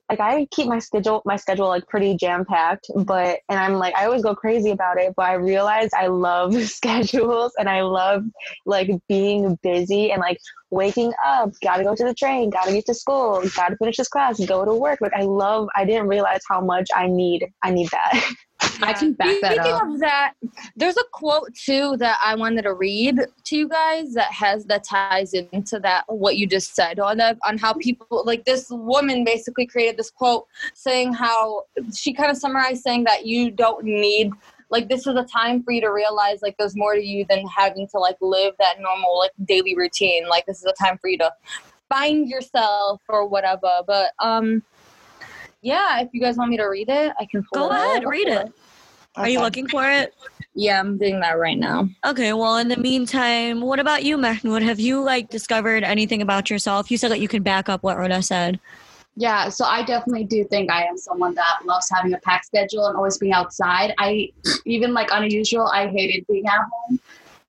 like 0.09 0.21
I 0.21 0.45
keep 0.51 0.67
my 0.67 0.79
schedule, 0.79 1.21
my 1.25 1.35
schedule 1.35 1.67
like 1.67 1.87
pretty 1.87 2.15
jam 2.15 2.45
packed. 2.45 2.87
But 2.95 3.39
and 3.49 3.59
I'm 3.59 3.73
like, 3.73 3.95
I 3.95 4.05
always 4.05 4.23
go 4.23 4.33
crazy 4.33 4.69
about 4.71 4.97
it. 4.97 5.13
But 5.15 5.25
I 5.25 5.33
realize 5.33 5.89
I 5.93 6.07
love 6.07 6.53
schedules 6.63 7.51
and 7.59 7.69
I 7.69 7.81
love 7.81 8.23
like 8.65 8.89
being 9.09 9.59
busy 9.61 10.11
and 10.11 10.21
like 10.21 10.37
waking 10.73 11.13
up. 11.25 11.51
Got 11.61 11.77
to 11.77 11.83
go 11.83 11.95
to 11.95 12.03
the 12.03 12.13
train. 12.13 12.49
Got 12.49 12.65
to 12.65 12.73
get 12.73 12.85
to 12.87 12.93
school. 12.93 13.41
Got 13.55 13.69
to 13.69 13.77
finish 13.77 13.97
this 13.97 14.07
class. 14.07 14.43
Go 14.45 14.65
to 14.65 14.73
work. 14.73 14.99
Like 15.01 15.13
I 15.13 15.23
love. 15.23 15.67
I 15.75 15.85
didn't 15.85 16.07
realize 16.07 16.41
how 16.49 16.61
much 16.61 16.87
I 16.95 17.07
need. 17.07 17.45
I 17.63 17.71
need 17.71 17.89
that. 17.91 18.33
I 18.81 18.93
can 18.93 19.13
back 19.13 19.41
that 19.41 19.55
Speaking 19.55 19.73
up. 19.73 19.87
of 19.87 19.99
that, 19.99 20.33
there's 20.75 20.97
a 20.97 21.03
quote 21.11 21.53
too 21.53 21.97
that 21.97 22.19
I 22.23 22.35
wanted 22.35 22.63
to 22.63 22.73
read 22.73 23.19
to 23.45 23.57
you 23.57 23.67
guys 23.67 24.13
that 24.13 24.31
has 24.31 24.65
that 24.65 24.83
ties 24.83 25.33
into 25.33 25.79
that 25.79 26.05
what 26.07 26.37
you 26.37 26.47
just 26.47 26.75
said 26.75 26.99
on 26.99 27.17
that 27.17 27.37
on 27.45 27.57
how 27.57 27.73
people 27.73 28.23
like 28.25 28.45
this 28.45 28.67
woman 28.69 29.23
basically 29.23 29.65
created 29.65 29.97
this 29.97 30.09
quote 30.09 30.47
saying 30.73 31.13
how 31.13 31.63
she 31.95 32.13
kind 32.13 32.31
of 32.31 32.37
summarized 32.37 32.83
saying 32.83 33.03
that 33.03 33.25
you 33.25 33.51
don't 33.51 33.83
need 33.83 34.31
like 34.73 34.89
this 34.89 35.05
is 35.07 35.15
a 35.15 35.23
time 35.23 35.63
for 35.63 35.71
you 35.71 35.79
to 35.79 35.89
realize 35.89 36.41
like 36.41 36.55
there's 36.57 36.75
more 36.75 36.95
to 36.95 37.01
you 37.01 37.25
than 37.29 37.45
having 37.47 37.87
to 37.87 37.99
like 37.99 38.17
live 38.19 38.53
that 38.59 38.81
normal 38.81 39.19
like 39.19 39.31
daily 39.45 39.75
routine 39.75 40.27
like 40.27 40.45
this 40.47 40.57
is 40.57 40.65
a 40.65 40.73
time 40.83 40.97
for 40.97 41.09
you 41.09 41.17
to 41.17 41.31
find 41.87 42.27
yourself 42.27 42.99
or 43.07 43.27
whatever 43.27 43.81
but 43.85 44.11
um 44.19 44.63
yeah 45.61 46.01
if 46.01 46.09
you 46.11 46.19
guys 46.19 46.37
want 46.37 46.49
me 46.49 46.57
to 46.57 46.65
read 46.65 46.89
it 46.89 47.13
i 47.19 47.25
can 47.25 47.43
pull 47.53 47.69
Go 47.69 47.73
it 47.73 47.77
ahead, 47.77 48.05
read 48.05 48.27
it. 48.27 48.51
Are 49.15 49.29
you 49.29 49.41
looking 49.41 49.67
for 49.67 49.87
it? 49.87 50.11
Yeah, 50.55 50.79
I'm 50.79 50.97
doing 50.97 51.19
that 51.19 51.37
right 51.37 51.57
now. 51.57 51.87
Okay, 52.03 52.33
well, 52.33 52.57
in 52.57 52.67
the 52.67 52.77
meantime, 52.77 53.61
what 53.61 53.79
about 53.79 54.03
you, 54.03 54.17
Mahnoor? 54.17 54.63
Have 54.63 54.79
you 54.79 55.01
like 55.01 55.29
discovered 55.29 55.83
anything 55.83 56.21
about 56.23 56.49
yourself? 56.49 56.89
You 56.89 56.97
said 56.97 57.11
that 57.11 57.19
you 57.19 57.27
can 57.27 57.43
back 57.43 57.69
up 57.69 57.83
what 57.83 57.97
Rona 57.97 58.23
said. 58.23 58.59
Yeah, 59.15 59.49
so 59.49 59.65
I 59.65 59.83
definitely 59.83 60.23
do 60.23 60.43
think 60.43 60.71
I 60.71 60.85
am 60.85 60.97
someone 60.97 61.35
that 61.35 61.59
loves 61.65 61.87
having 61.93 62.13
a 62.13 62.17
packed 62.19 62.45
schedule 62.45 62.87
and 62.87 62.97
always 62.97 63.17
being 63.17 63.33
outside. 63.33 63.93
I 63.99 64.31
even 64.65 64.93
like 64.93 65.09
unusual, 65.11 65.67
I 65.67 65.87
hated 65.87 66.25
being 66.27 66.47
at 66.47 66.61
home. 66.71 66.99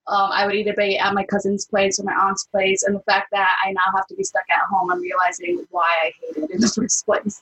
Um, 0.06 0.30
I 0.32 0.44
would 0.44 0.54
either 0.54 0.74
be 0.74 0.98
at 0.98 1.14
my 1.14 1.24
cousin's 1.24 1.64
place 1.64 1.98
or 1.98 2.02
my 2.02 2.12
aunt's 2.12 2.44
place, 2.44 2.82
and 2.82 2.94
the 2.94 3.00
fact 3.00 3.30
that 3.32 3.56
I 3.64 3.72
now 3.72 3.80
have 3.96 4.06
to 4.08 4.14
be 4.14 4.22
stuck 4.22 4.44
at 4.50 4.60
home, 4.68 4.90
I'm 4.90 5.00
realizing 5.00 5.66
why 5.70 5.88
I 6.02 6.12
hate 6.20 6.44
it 6.44 6.50
in 6.50 6.60
the 6.60 6.68
first 6.76 7.06
place. 7.06 7.40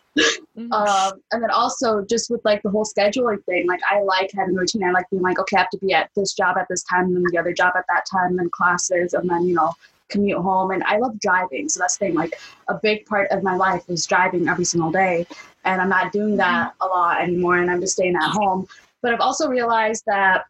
Um, 0.70 1.20
and 1.32 1.42
then 1.42 1.50
also 1.50 2.04
just 2.04 2.30
with 2.30 2.44
like 2.44 2.62
the 2.62 2.70
whole 2.70 2.84
scheduling 2.84 3.44
thing, 3.46 3.66
like 3.66 3.80
I 3.90 4.02
like 4.02 4.30
having 4.32 4.56
a 4.56 4.60
routine. 4.60 4.84
I 4.84 4.92
like 4.92 5.10
being 5.10 5.22
like, 5.22 5.40
okay, 5.40 5.56
I 5.56 5.60
have 5.60 5.70
to 5.70 5.78
be 5.78 5.92
at 5.92 6.10
this 6.14 6.34
job 6.34 6.56
at 6.56 6.68
this 6.68 6.84
time, 6.84 7.06
and 7.06 7.16
then 7.16 7.24
the 7.32 7.38
other 7.38 7.52
job 7.52 7.72
at 7.76 7.86
that 7.88 8.04
time, 8.08 8.30
and 8.30 8.38
then 8.38 8.50
classes, 8.50 9.14
and 9.14 9.28
then 9.28 9.44
you 9.44 9.54
know 9.54 9.72
commute 10.12 10.38
home. 10.38 10.70
And 10.70 10.84
I 10.84 10.98
love 10.98 11.18
driving, 11.20 11.68
so 11.68 11.80
that's 11.80 11.96
the 11.96 12.06
thing. 12.06 12.14
Like 12.14 12.34
a 12.68 12.74
big 12.74 13.06
part 13.06 13.30
of 13.30 13.42
my 13.42 13.56
life 13.56 13.84
is 13.88 14.06
driving 14.06 14.48
every 14.48 14.64
single 14.64 14.92
day, 14.92 15.26
and 15.64 15.80
I'm 15.80 15.88
not 15.88 16.12
doing 16.12 16.36
that 16.36 16.74
a 16.80 16.86
lot 16.86 17.20
anymore, 17.20 17.56
and 17.56 17.70
I'm 17.70 17.80
just 17.80 17.94
staying 17.94 18.16
at 18.16 18.30
home. 18.30 18.66
But 19.00 19.12
I've 19.14 19.20
also 19.20 19.48
realized 19.48 20.04
that 20.06 20.44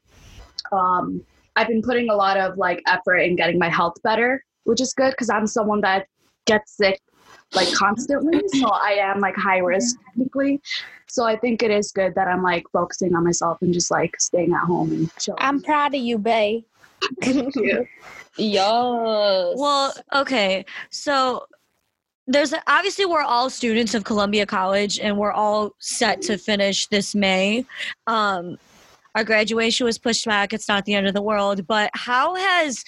um, 0.72 1.24
I've 1.56 1.68
been 1.68 1.82
putting 1.82 2.10
a 2.10 2.14
lot 2.14 2.36
of 2.36 2.58
like 2.58 2.82
effort 2.86 3.18
in 3.18 3.36
getting 3.36 3.58
my 3.58 3.68
health 3.68 3.94
better, 4.02 4.44
which 4.64 4.80
is 4.80 4.92
good 4.92 5.10
because 5.10 5.30
I'm 5.30 5.46
someone 5.46 5.80
that 5.82 6.06
gets 6.46 6.76
sick 6.76 7.00
like 7.54 7.72
constantly. 7.74 8.40
So 8.48 8.68
I 8.68 8.92
am 9.00 9.20
like 9.20 9.36
high 9.36 9.58
risk 9.58 9.96
technically. 10.06 10.60
So 11.08 11.24
I 11.24 11.36
think 11.36 11.62
it 11.62 11.70
is 11.70 11.92
good 11.92 12.14
that 12.14 12.28
I'm 12.28 12.42
like 12.42 12.64
focusing 12.72 13.14
on 13.14 13.24
myself 13.24 13.58
and 13.60 13.72
just 13.72 13.90
like 13.90 14.18
staying 14.18 14.52
at 14.54 14.64
home 14.64 14.92
and 14.92 15.14
chilling. 15.16 15.38
I'm 15.42 15.62
proud 15.62 15.94
of 15.94 16.00
you, 16.00 16.18
Bay. 16.18 16.64
Thank 17.22 17.54
you. 17.56 17.86
Yes. 18.36 19.54
Well, 19.56 19.92
okay. 20.14 20.64
So 20.90 21.46
there's 22.26 22.54
obviously 22.66 23.04
we're 23.04 23.22
all 23.22 23.50
students 23.50 23.94
of 23.94 24.04
Columbia 24.04 24.46
College 24.46 24.98
and 25.00 25.18
we're 25.18 25.32
all 25.32 25.72
set 25.78 26.22
to 26.22 26.38
finish 26.38 26.86
this 26.86 27.14
May. 27.14 27.66
Um, 28.06 28.58
our 29.14 29.24
graduation 29.24 29.84
was 29.84 29.98
pushed 29.98 30.24
back. 30.24 30.52
It's 30.52 30.68
not 30.68 30.84
the 30.84 30.94
end 30.94 31.06
of 31.06 31.14
the 31.14 31.22
world, 31.22 31.66
but 31.66 31.90
how 31.94 32.34
has 32.34 32.84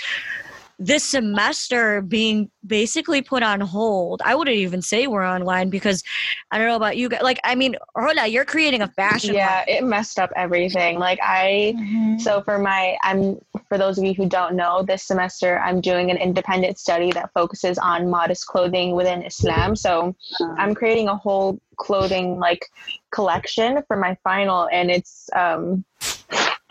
this 0.79 1.05
semester 1.05 2.01
being 2.01 2.51
basically 2.67 3.21
put 3.23 3.43
on 3.43 3.61
hold? 3.61 4.23
I 4.25 4.35
wouldn't 4.35 4.57
even 4.57 4.83
say 4.83 5.07
we're 5.07 5.27
online 5.27 5.69
because 5.69 6.03
I 6.51 6.59
don't 6.59 6.67
know 6.67 6.77
about 6.77 6.97
you 6.97 7.09
guys. 7.09 7.23
Like, 7.23 7.39
I 7.45 7.55
mean, 7.55 7.77
Rola, 7.97 8.27
you're 8.27 8.45
creating 8.45 8.81
a 8.83 8.89
fashion. 8.89 9.35
yeah 9.35 9.57
line. 9.57 9.65
it 9.69 9.85
messed 9.85 10.19
up 10.19 10.31
everything 10.37 10.99
like 10.99 11.19
i 11.23 12.17
so 12.19 12.41
for 12.43 12.59
my 12.59 12.97
i'm 13.03 13.39
for 13.75 13.79
those 13.79 13.99
of 13.99 14.05
you 14.05 14.15
who 14.15 14.29
don't 14.29 14.55
know 14.55 14.85
this 14.85 15.03
semester 15.03 15.59
i'm 15.59 15.81
doing 15.81 16.09
an 16.09 16.17
independent 16.17 16.79
study 16.79 17.11
that 17.11 17.29
focuses 17.35 17.77
on 17.77 18.09
modest 18.09 18.47
clothing 18.47 18.95
within 18.95 19.21
islam. 19.25 19.75
So 19.75 20.15
i'm 20.59 20.77
creating 20.77 21.09
a 21.09 21.17
whole 21.17 21.59
clothing 21.75 22.39
like 22.39 22.67
collection 23.11 23.83
for 23.89 23.97
my 23.97 24.17
final 24.23 24.69
and 24.71 24.93
it's 24.93 25.29
um 25.35 25.85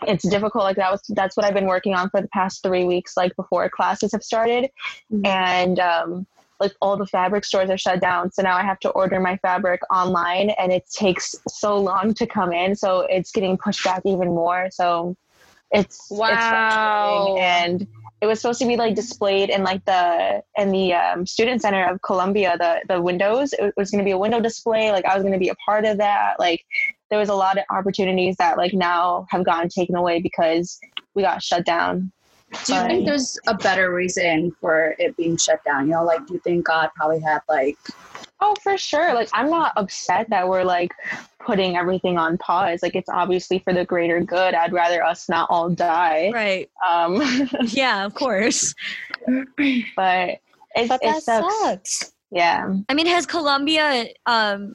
it's 0.06 0.26
difficult. 0.26 0.64
Like 0.64 0.76
that 0.76 0.90
was 0.90 1.02
that's 1.10 1.36
what 1.36 1.44
i've 1.44 1.52
been 1.52 1.66
working 1.66 1.94
on 1.94 2.08
for 2.08 2.22
the 2.22 2.28
past 2.28 2.62
three 2.62 2.84
weeks 2.84 3.18
like 3.18 3.36
before 3.36 3.68
classes 3.68 4.12
have 4.12 4.22
started. 4.22 4.70
Mhm. 5.12 5.26
and 5.26 5.78
um 5.80 6.26
like 6.58 6.72
all 6.80 6.96
the 6.96 7.06
fabric 7.06 7.44
stores 7.44 7.68
are 7.68 7.76
shut 7.76 8.00
down. 8.00 8.32
So 8.32 8.40
now 8.40 8.56
i 8.56 8.62
have 8.62 8.80
to 8.80 8.88
order 9.00 9.20
my 9.20 9.36
fabric 9.48 9.82
online 9.92 10.48
and 10.58 10.72
it 10.72 10.84
takes 10.88 11.34
so 11.48 11.76
long 11.76 12.14
to 12.14 12.26
come 12.26 12.50
in. 12.50 12.74
So 12.74 13.00
it's 13.10 13.30
getting 13.30 13.58
pushed 13.58 13.84
back 13.84 14.00
even 14.06 14.28
more. 14.28 14.68
So 14.70 15.16
it's 15.74 15.96
it's 16.10 16.10
Wow. 16.10 17.34
frustrating. 17.34 17.38
and 17.38 17.86
it 18.20 18.26
was 18.26 18.40
supposed 18.40 18.60
to 18.60 18.66
be 18.66 18.76
like 18.76 18.94
displayed 18.94 19.50
in 19.50 19.62
like 19.62 19.84
the 19.84 20.42
in 20.56 20.70
the 20.70 20.94
um, 20.94 21.26
student 21.26 21.60
center 21.60 21.84
of 21.86 22.00
columbia 22.02 22.56
the 22.58 22.80
the 22.88 23.02
windows 23.02 23.52
it 23.54 23.74
was 23.76 23.90
going 23.90 23.98
to 24.02 24.04
be 24.04 24.12
a 24.12 24.18
window 24.18 24.40
display 24.40 24.90
like 24.92 25.04
i 25.04 25.14
was 25.14 25.22
going 25.22 25.32
to 25.32 25.38
be 25.38 25.50
a 25.50 25.54
part 25.56 25.84
of 25.84 25.98
that 25.98 26.34
like 26.38 26.64
there 27.10 27.18
was 27.18 27.28
a 27.28 27.34
lot 27.34 27.58
of 27.58 27.64
opportunities 27.70 28.36
that 28.36 28.56
like 28.56 28.72
now 28.72 29.26
have 29.30 29.44
gotten 29.44 29.68
taken 29.68 29.94
away 29.94 30.20
because 30.20 30.78
we 31.14 31.22
got 31.22 31.42
shut 31.42 31.64
down 31.66 32.10
Do 32.64 32.74
you 32.74 32.82
think 32.86 33.04
there's 33.06 33.38
a 33.46 33.54
better 33.54 33.92
reason 33.92 34.52
for 34.60 34.94
it 34.98 35.16
being 35.16 35.36
shut 35.36 35.62
down? 35.64 35.86
You 35.86 35.94
know, 35.94 36.04
like 36.04 36.26
do 36.26 36.34
you 36.34 36.40
think 36.40 36.66
God 36.66 36.90
probably 36.96 37.20
had 37.20 37.40
like 37.48 37.76
Oh, 38.46 38.54
for 38.62 38.76
sure. 38.76 39.14
Like, 39.14 39.30
I'm 39.32 39.48
not 39.48 39.72
upset 39.76 40.28
that 40.28 40.46
we're 40.46 40.64
like 40.64 40.92
putting 41.40 41.76
everything 41.78 42.18
on 42.18 42.36
pause. 42.36 42.82
Like, 42.82 42.94
it's 42.94 43.08
obviously 43.08 43.58
for 43.60 43.72
the 43.72 43.86
greater 43.86 44.20
good. 44.20 44.52
I'd 44.52 44.72
rather 44.72 45.02
us 45.02 45.30
not 45.30 45.48
all 45.50 45.70
die. 45.70 46.30
Right. 46.34 46.70
Um, 46.86 47.22
Yeah, 47.68 48.04
of 48.04 48.12
course. 48.14 48.74
but 49.26 49.38
it, 49.56 49.86
But 49.96 50.40
it 50.76 50.88
that 51.00 51.22
sucks. 51.22 51.60
sucks. 51.62 52.12
Yeah. 52.30 52.74
I 52.90 52.94
mean, 52.94 53.06
has 53.06 53.24
Columbia, 53.24 54.08
um, 54.26 54.74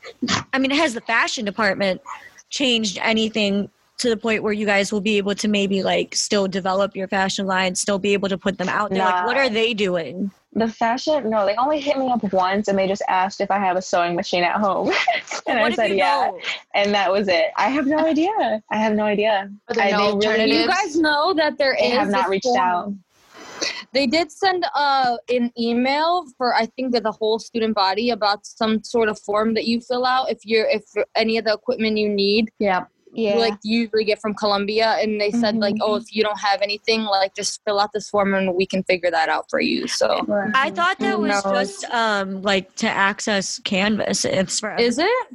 I 0.51 0.57
mean, 0.57 0.71
has 0.71 0.95
the 0.95 1.01
fashion 1.01 1.45
department 1.45 2.01
changed 2.49 2.97
anything 3.01 3.69
to 3.99 4.09
the 4.09 4.17
point 4.17 4.41
where 4.41 4.53
you 4.53 4.65
guys 4.65 4.91
will 4.91 5.01
be 5.01 5.17
able 5.17 5.35
to 5.35 5.47
maybe 5.47 5.83
like 5.83 6.15
still 6.15 6.47
develop 6.47 6.95
your 6.95 7.07
fashion 7.07 7.45
line, 7.45 7.75
still 7.75 7.99
be 7.99 8.13
able 8.13 8.29
to 8.29 8.37
put 8.37 8.57
them 8.57 8.69
out 8.69 8.89
there? 8.89 8.99
Like, 9.05 9.25
what 9.27 9.37
are 9.37 9.49
they 9.49 9.75
doing? 9.75 10.31
The 10.53 10.67
fashion, 10.67 11.29
no, 11.29 11.45
they 11.45 11.55
only 11.55 11.79
hit 11.79 11.97
me 11.97 12.09
up 12.09 12.23
once 12.33 12.67
and 12.67 12.77
they 12.77 12.87
just 12.87 13.03
asked 13.07 13.39
if 13.39 13.51
I 13.51 13.59
have 13.59 13.77
a 13.77 13.81
sewing 13.81 14.15
machine 14.15 14.43
at 14.43 14.55
home. 14.55 14.87
and 15.47 15.59
what 15.59 15.73
I 15.73 15.75
said, 15.75 15.95
yeah. 15.95 16.31
don't? 16.31 16.43
And 16.73 16.93
that 16.93 17.11
was 17.11 17.27
it. 17.27 17.45
I 17.55 17.69
have 17.69 17.85
no 17.85 17.97
idea. 18.05 18.63
I 18.71 18.77
have 18.77 18.93
no 18.93 19.03
idea. 19.03 19.51
Are 19.67 19.75
there 19.75 19.85
I, 19.85 19.91
no 19.91 19.97
they 19.97 20.03
really, 20.03 20.13
alternatives? 20.15 20.59
You 20.59 20.67
guys 20.67 20.95
know 20.97 21.33
that 21.35 21.57
there 21.57 21.73
is 21.75 21.81
they 21.81 21.89
have 21.89 22.09
not 22.09 22.29
reached 22.29 22.45
form- 22.45 22.57
out. 22.57 22.93
They 23.91 24.07
did 24.07 24.31
send 24.31 24.65
uh, 24.75 25.17
an 25.29 25.51
email 25.57 26.25
for 26.37 26.55
I 26.55 26.67
think 26.67 26.93
that 26.93 27.03
the 27.03 27.11
whole 27.11 27.39
student 27.39 27.75
body 27.75 28.11
about 28.11 28.45
some 28.45 28.83
sort 28.83 29.09
of 29.09 29.19
form 29.19 29.53
that 29.55 29.65
you 29.65 29.81
fill 29.81 30.05
out 30.05 30.29
if 30.29 30.39
you're 30.43 30.67
if 30.67 30.83
any 31.15 31.37
of 31.37 31.45
the 31.45 31.53
equipment 31.53 31.97
you 31.97 32.07
need 32.07 32.51
yeah. 32.59 32.85
Yeah. 33.11 33.35
like 33.35 33.55
you 33.63 33.81
usually 33.81 34.03
get 34.03 34.21
from 34.21 34.35
Columbia 34.35 34.97
and 34.99 35.19
they 35.19 35.31
said 35.31 35.55
like 35.55 35.75
oh 35.81 35.95
if 35.95 36.15
you 36.15 36.23
don't 36.23 36.39
have 36.39 36.61
anything 36.61 37.03
like 37.03 37.35
just 37.35 37.59
fill 37.65 37.79
out 37.79 37.91
this 37.91 38.09
form 38.09 38.35
and 38.35 38.53
we 38.53 38.65
can 38.65 38.83
figure 38.83 39.09
that 39.09 39.29
out 39.29 39.49
for 39.49 39.59
you 39.59 39.87
so 39.87 40.25
I 40.53 40.69
thought 40.69 40.99
that 40.99 41.19
was 41.19 41.43
knows? 41.43 41.71
just 41.71 41.85
um 41.85 42.41
like 42.43 42.75
to 42.77 42.87
access 42.87 43.59
Canvas. 43.59 44.25
It's 44.25 44.59
for 44.59 44.75
is 44.75 44.99
it 44.99 45.27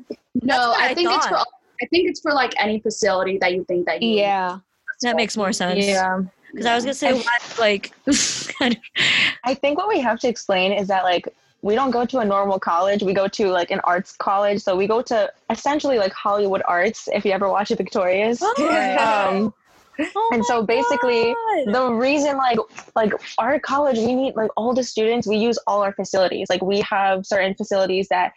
No, 0.42 0.72
I, 0.76 0.88
I 0.88 0.94
think 0.94 1.10
it's 1.10 1.26
for. 1.26 1.36
I 1.36 1.86
think 1.90 2.08
it's 2.08 2.20
for 2.20 2.32
like 2.32 2.54
any 2.58 2.80
facility 2.80 3.38
that 3.38 3.52
you 3.52 3.64
think 3.64 3.86
that 3.86 4.02
you 4.02 4.10
yeah. 4.10 4.58
that 5.02 5.16
makes 5.16 5.36
more 5.36 5.52
sense. 5.52 5.84
yeah 5.84 6.20
Because 6.52 6.66
I 6.66 6.74
was 6.74 6.84
gonna 6.84 6.94
say 6.94 7.12
why, 7.12 7.38
like 7.58 7.92
I 9.44 9.54
think 9.54 9.78
what 9.78 9.88
we 9.88 10.00
have 10.00 10.20
to 10.20 10.28
explain 10.28 10.72
is 10.72 10.88
that 10.88 11.04
like 11.04 11.28
we 11.64 11.74
don't 11.74 11.92
go 11.92 12.04
to 12.04 12.18
a 12.18 12.24
normal 12.26 12.60
college. 12.60 13.02
We 13.02 13.14
go 13.14 13.26
to 13.26 13.48
like 13.48 13.70
an 13.70 13.80
arts 13.84 14.14
college. 14.14 14.60
So 14.60 14.76
we 14.76 14.86
go 14.86 15.00
to 15.00 15.32
essentially 15.48 15.96
like 15.96 16.12
Hollywood 16.12 16.60
arts. 16.68 17.08
If 17.10 17.24
you 17.24 17.32
ever 17.32 17.48
watch 17.48 17.70
the 17.70 17.76
Victorious, 17.76 18.42
um, 18.98 19.54
Oh 19.98 20.30
and 20.32 20.44
so 20.44 20.62
basically 20.62 21.34
God. 21.66 21.72
the 21.72 21.92
reason 21.94 22.36
like 22.36 22.58
like 22.96 23.12
our 23.38 23.60
college 23.60 23.96
we 23.96 24.12
need 24.12 24.34
like 24.34 24.50
all 24.56 24.74
the 24.74 24.82
students 24.82 25.24
we 25.24 25.36
use 25.36 25.56
all 25.68 25.82
our 25.84 25.92
facilities 25.92 26.48
like 26.50 26.62
we 26.62 26.80
have 26.80 27.24
certain 27.24 27.54
facilities 27.54 28.08
that 28.08 28.32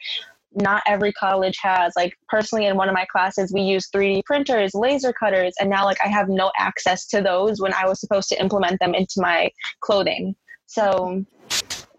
not 0.54 0.84
every 0.86 1.12
college 1.14 1.58
has 1.60 1.94
like 1.96 2.16
personally 2.30 2.68
in 2.68 2.78
one 2.78 2.88
of 2.88 2.94
my 2.94 3.06
classes 3.12 3.52
we 3.52 3.62
use 3.62 3.90
3d 3.90 4.24
printers 4.26 4.76
laser 4.76 5.12
cutters 5.12 5.56
and 5.60 5.68
now 5.68 5.84
like 5.84 5.98
i 6.06 6.08
have 6.08 6.30
no 6.30 6.52
access 6.60 7.08
to 7.08 7.24
those 7.24 7.60
when 7.60 7.74
i 7.74 7.88
was 7.88 8.00
supposed 8.00 8.30
to 8.30 8.40
implement 8.40 8.80
them 8.80 8.94
into 8.94 9.16
my 9.18 9.50
clothing 9.82 10.36
so 10.68 11.26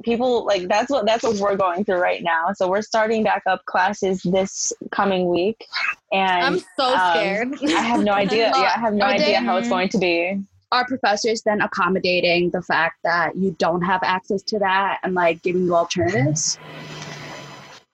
people 0.05 0.45
like 0.45 0.69
that's 0.69 0.91
what 0.91 1.07
that's 1.07 1.23
what 1.23 1.37
we're 1.37 1.57
going 1.57 1.85
through 1.85 2.01
right 2.01 2.23
now. 2.23 2.53
So 2.55 2.69
we're 2.69 2.83
starting 2.83 3.23
back 3.23 3.43
up 3.47 3.65
classes 3.67 4.23
this 4.23 4.73
coming 4.91 5.29
week. 5.29 5.67
And 6.13 6.45
I'm 6.45 6.59
so 6.77 6.95
um, 6.95 7.11
scared. 7.11 7.55
I 7.63 7.83
have 7.83 8.03
no 8.03 8.13
idea. 8.13 8.53
Yeah 8.57 8.73
i 8.77 8.81
have 8.81 8.95
no 8.95 9.07
idea 9.07 9.41
how 9.41 9.57
it's 9.57 9.69
going 9.69 9.89
to 9.89 9.99
be. 9.99 10.41
are 10.73 10.85
professors 10.87 11.43
then 11.43 11.61
accommodating 11.61 12.51
the 12.51 12.63
fact 12.63 12.99
that 13.03 13.37
you 13.37 13.55
don't 13.59 13.83
have 13.83 14.03
access 14.03 14.43
to 14.43 14.59
that 14.59 14.99
and 15.03 15.15
like 15.15 15.43
giving 15.43 15.65
you 15.65 15.75
alternatives? 15.75 16.59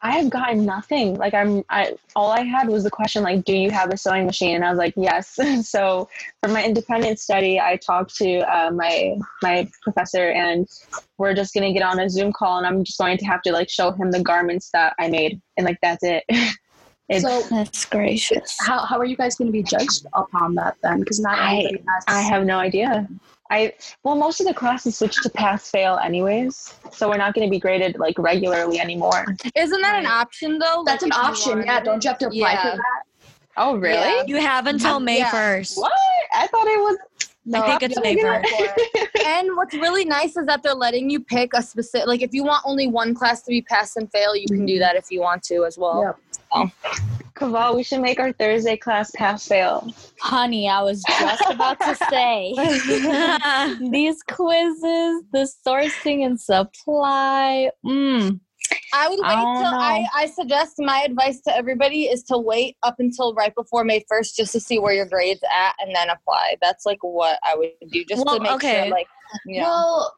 I 0.04 0.18
have 0.18 0.28
gotten 0.28 0.66
nothing. 0.66 1.16
Like 1.16 1.32
I'm, 1.32 1.64
I 1.70 1.96
all 2.14 2.30
I 2.30 2.42
had 2.42 2.68
was 2.68 2.84
the 2.84 2.90
question 2.90 3.22
like, 3.22 3.42
"Do 3.44 3.56
you 3.56 3.70
have 3.70 3.90
a 3.90 3.96
sewing 3.96 4.26
machine?" 4.26 4.54
And 4.54 4.62
I 4.62 4.68
was 4.68 4.78
like, 4.78 4.92
"Yes." 4.98 5.38
so 5.68 6.10
for 6.42 6.50
my 6.50 6.62
independent 6.62 7.18
study, 7.18 7.58
I 7.58 7.76
talked 7.76 8.14
to 8.16 8.40
uh, 8.40 8.70
my 8.70 9.16
my 9.42 9.66
professor, 9.82 10.28
and 10.28 10.68
we're 11.16 11.32
just 11.32 11.54
gonna 11.54 11.72
get 11.72 11.82
on 11.82 11.98
a 11.98 12.10
Zoom 12.10 12.34
call, 12.34 12.58
and 12.58 12.66
I'm 12.66 12.84
just 12.84 12.98
going 12.98 13.16
to 13.16 13.24
have 13.24 13.40
to 13.42 13.52
like 13.52 13.70
show 13.70 13.92
him 13.92 14.10
the 14.10 14.22
garments 14.22 14.68
that 14.74 14.94
I 14.98 15.08
made, 15.08 15.40
and 15.56 15.64
like 15.64 15.78
that's 15.80 16.04
it. 16.04 16.24
it's, 17.08 17.22
So 17.22 17.42
That's 17.48 17.86
gracious. 17.86 18.56
how, 18.60 18.84
how 18.84 18.98
are 18.98 19.06
you 19.06 19.16
guys 19.16 19.36
going 19.36 19.48
to 19.48 19.52
be 19.52 19.62
judged 19.62 20.06
upon 20.12 20.54
that 20.56 20.76
then? 20.82 21.00
Because 21.00 21.18
not 21.20 21.38
I- 21.38 21.70
has. 21.88 22.04
I 22.08 22.20
have 22.20 22.44
no 22.44 22.58
idea. 22.58 23.08
I 23.50 23.74
well, 24.02 24.14
most 24.16 24.40
of 24.40 24.46
the 24.46 24.54
classes 24.54 24.96
switch 24.96 25.16
to 25.22 25.28
pass 25.30 25.70
fail 25.70 25.98
anyways, 26.02 26.74
so 26.92 27.08
we're 27.08 27.18
not 27.18 27.34
going 27.34 27.46
to 27.46 27.50
be 27.50 27.58
graded 27.58 27.98
like 27.98 28.18
regularly 28.18 28.80
anymore. 28.80 29.26
isn't 29.54 29.82
that 29.82 29.98
an 29.98 30.06
option 30.06 30.58
though 30.58 30.82
That's 30.86 31.02
Like, 31.02 31.12
an 31.12 31.24
option. 31.26 31.62
Yeah. 31.64 31.80
Don't 31.80 32.02
you 32.02 32.08
have 32.08 32.18
to 32.18 32.26
apply 32.28 32.52
Yeah. 32.52 32.62
for 32.70 32.76
that? 32.78 33.02
Oh, 33.56 33.76
really? 33.76 34.00
Yeah. 34.00 34.24
you 34.26 34.36
have 34.36 34.66
until 34.66 34.98
May 34.98 35.18
Yeah. 35.18 35.30
first. 35.30 35.78
What? 35.78 35.92
I 36.32 36.46
thought 36.46 36.66
it 36.66 36.80
was. 36.80 36.98
No, 37.46 37.62
I 37.62 37.66
think 37.78 37.82
it's 37.82 37.96
you 37.96 38.02
have 38.02 38.42
to 38.42 38.48
safer. 38.48 38.56
go 38.56 38.56
for 38.56 39.00
it. 39.14 39.26
and 39.26 39.54
what's 39.56 39.74
really 39.74 40.06
nice 40.06 40.34
is 40.36 40.46
that 40.46 40.62
they're 40.62 40.74
letting 40.74 41.10
you 41.10 41.20
pick 41.20 41.52
a 41.52 41.62
specific 41.62 42.06
like 42.08 42.22
if 42.22 42.32
you 42.32 42.42
want 42.42 42.62
only 42.64 42.86
one 42.86 43.14
class 43.14 43.42
to 43.42 43.50
be 43.50 43.60
pass 43.60 43.96
and 43.96 44.10
fail 44.10 44.34
you 44.34 44.46
can 44.46 44.64
do 44.64 44.74
mm-hmm. 44.74 44.80
that 44.80 44.96
if 44.96 45.10
you 45.10 45.20
want 45.20 45.42
to 45.42 45.66
as 45.66 45.76
well 45.76 46.02
Yep. 46.02 46.18
Kaval, 47.34 47.74
we 47.74 47.82
should 47.82 48.00
make 48.00 48.20
our 48.20 48.32
Thursday 48.32 48.76
class 48.76 49.10
pass 49.10 49.46
fail. 49.46 49.92
Honey, 50.20 50.68
I 50.68 50.82
was 50.82 51.02
just 51.02 51.50
about 51.50 51.80
to 51.80 51.94
say 52.08 52.54
these 53.90 54.22
quizzes, 54.22 55.22
the 55.32 55.48
sourcing 55.66 56.24
and 56.24 56.40
supply. 56.40 57.70
Mm. 57.84 58.38
i 58.94 59.08
would 59.08 59.18
wait 59.18 59.26
I 59.26 59.54
till 59.60 59.70
know. 59.72 59.78
I, 59.78 60.06
I 60.14 60.26
suggest 60.26 60.74
my 60.78 61.02
advice 61.02 61.40
to 61.42 61.54
everybody 61.56 62.04
is 62.04 62.22
to 62.24 62.38
wait 62.38 62.76
up 62.82 62.96
until 62.98 63.34
right 63.34 63.54
before 63.54 63.84
may 63.84 64.04
1st 64.10 64.36
just 64.36 64.52
to 64.52 64.60
see 64.60 64.78
where 64.78 64.94
your 64.94 65.04
grades 65.06 65.42
at 65.54 65.74
and 65.80 65.94
then 65.94 66.08
apply 66.08 66.56
that's 66.62 66.86
like 66.86 66.98
what 67.02 67.38
i 67.44 67.54
would 67.54 67.72
do 67.90 68.04
just 68.06 68.24
Well, 68.24 68.36
to 68.36 68.42
make 68.42 68.52
okay. 68.52 68.84
sure 68.84 68.90
like 68.90 69.06
yeah 69.46 69.62
Well, 69.64 70.14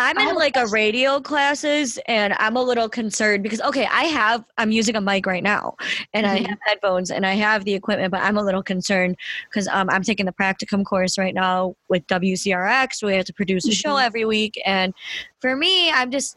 I'm 0.00 0.18
in 0.18 0.34
like 0.34 0.56
a 0.56 0.66
radio 0.66 1.20
classes 1.20 1.98
and 2.06 2.34
I'm 2.38 2.56
a 2.56 2.62
little 2.62 2.88
concerned 2.88 3.42
because 3.42 3.60
okay, 3.60 3.86
I 3.86 4.04
have 4.04 4.44
I'm 4.56 4.70
using 4.72 4.96
a 4.96 5.00
mic 5.00 5.26
right 5.26 5.42
now 5.42 5.76
and 6.14 6.26
I 6.26 6.38
Mhm. 6.38 6.46
have 6.48 6.58
headphones 6.66 7.10
and 7.10 7.26
I 7.26 7.34
have 7.34 7.64
the 7.66 7.74
equipment, 7.74 8.10
but 8.10 8.22
I'm 8.22 8.38
a 8.38 8.42
little 8.42 8.62
concerned 8.62 9.16
because 9.50 9.68
um, 9.68 9.90
I'm 9.90 10.02
taking 10.02 10.24
the 10.24 10.32
practicum 10.32 10.84
course 10.86 11.18
right 11.18 11.34
now 11.34 11.76
with 11.90 12.06
WCRX. 12.06 13.02
We 13.02 13.14
have 13.14 13.26
to 13.26 13.34
produce 13.34 13.68
a 13.68 13.72
show 13.72 13.96
Mhm. 13.96 14.04
every 14.06 14.24
week, 14.24 14.58
and 14.64 14.94
for 15.38 15.54
me, 15.54 15.90
I'm 15.92 16.10
just 16.10 16.36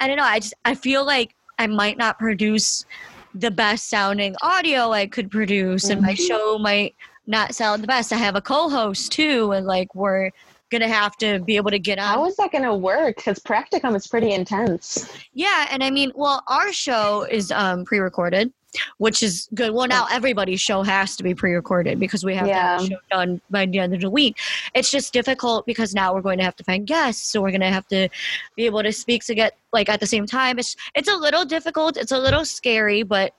I 0.00 0.08
don't 0.08 0.16
know. 0.16 0.24
I 0.24 0.40
just 0.40 0.54
I 0.64 0.74
feel 0.74 1.06
like 1.06 1.36
I 1.58 1.68
might 1.68 1.96
not 1.96 2.18
produce 2.18 2.84
the 3.32 3.52
best 3.52 3.88
sounding 3.88 4.34
audio 4.42 4.90
I 4.90 5.06
could 5.06 5.30
produce, 5.30 5.88
and 5.88 6.02
my 6.02 6.14
Mhm. 6.14 6.26
show 6.26 6.58
might 6.58 6.96
not 7.28 7.54
sound 7.54 7.82
the 7.82 7.86
best. 7.86 8.12
I 8.12 8.16
have 8.16 8.34
a 8.34 8.42
co-host 8.42 9.12
too, 9.12 9.52
and 9.52 9.66
like 9.66 9.94
we're 9.94 10.30
gonna 10.70 10.88
have 10.88 11.16
to 11.16 11.40
be 11.40 11.56
able 11.56 11.70
to 11.70 11.78
get 11.78 11.98
on 11.98 12.06
How 12.06 12.26
is 12.26 12.36
that 12.36 12.52
to 12.52 12.74
work? 12.74 13.16
Because 13.16 13.38
practicum 13.38 13.94
is 13.96 14.06
pretty 14.06 14.32
intense. 14.32 15.10
Yeah, 15.32 15.66
and 15.70 15.82
I 15.82 15.90
mean, 15.90 16.12
well, 16.14 16.42
our 16.48 16.72
show 16.72 17.22
is 17.22 17.50
um, 17.52 17.84
pre-recorded, 17.84 18.52
which 18.98 19.22
is 19.22 19.48
good. 19.54 19.72
Well, 19.72 19.86
now 19.86 20.06
everybody's 20.10 20.60
show 20.60 20.82
has 20.82 21.16
to 21.16 21.22
be 21.22 21.34
pre-recorded 21.34 22.00
because 22.00 22.24
we 22.24 22.34
have 22.34 22.46
to 22.46 22.54
have 22.54 22.80
the 22.80 22.86
show 22.88 22.98
done 23.10 23.40
by 23.50 23.66
the 23.66 23.78
end 23.78 23.94
of 23.94 24.00
the 24.00 24.10
week. 24.10 24.38
It's 24.74 24.90
just 24.90 25.12
difficult 25.12 25.66
because 25.66 25.94
now 25.94 26.14
we're 26.14 26.22
going 26.22 26.38
to 26.38 26.44
have 26.44 26.56
to 26.56 26.64
find 26.64 26.86
guests, 26.86 27.30
so 27.30 27.40
we're 27.40 27.50
going 27.50 27.60
to 27.60 27.68
have 27.68 27.86
to 27.88 28.08
be 28.56 28.66
able 28.66 28.82
to 28.82 28.92
speak 28.92 29.24
to 29.24 29.34
get 29.34 29.56
like 29.72 29.88
at 29.88 30.00
the 30.00 30.06
same 30.06 30.26
time. 30.26 30.58
It's 30.58 30.76
it's 30.94 31.08
a 31.08 31.16
little 31.16 31.44
difficult. 31.44 31.96
It's 31.96 32.12
a 32.12 32.18
little 32.18 32.44
scary, 32.44 33.02
but 33.02 33.34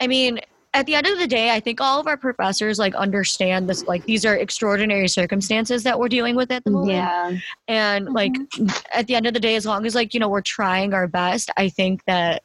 I 0.00 0.06
mean. 0.06 0.40
At 0.74 0.84
the 0.86 0.94
end 0.94 1.06
of 1.06 1.18
the 1.18 1.26
day, 1.26 1.50
I 1.50 1.60
think 1.60 1.80
all 1.80 1.98
of 1.98 2.06
our 2.06 2.16
professors 2.16 2.78
like 2.78 2.94
understand 2.94 3.68
this. 3.68 3.86
Like 3.86 4.04
these 4.04 4.24
are 4.24 4.34
extraordinary 4.36 5.08
circumstances 5.08 5.82
that 5.84 5.98
we're 5.98 6.08
dealing 6.08 6.36
with 6.36 6.50
at 6.50 6.62
the 6.64 6.70
moment 6.70 6.92
Yeah. 6.92 7.36
and 7.68 8.06
like 8.12 8.34
at 8.92 9.06
the 9.06 9.14
end 9.14 9.26
of 9.26 9.32
the 9.34 9.40
day 9.40 9.56
as 9.56 9.64
long 9.64 9.86
as 9.86 9.94
like 9.94 10.12
you 10.14 10.20
know 10.20 10.28
we're 10.28 10.42
trying 10.42 10.92
our 10.94 11.06
best 11.08 11.50
i 11.56 11.68
think 11.68 12.04
that 12.06 12.42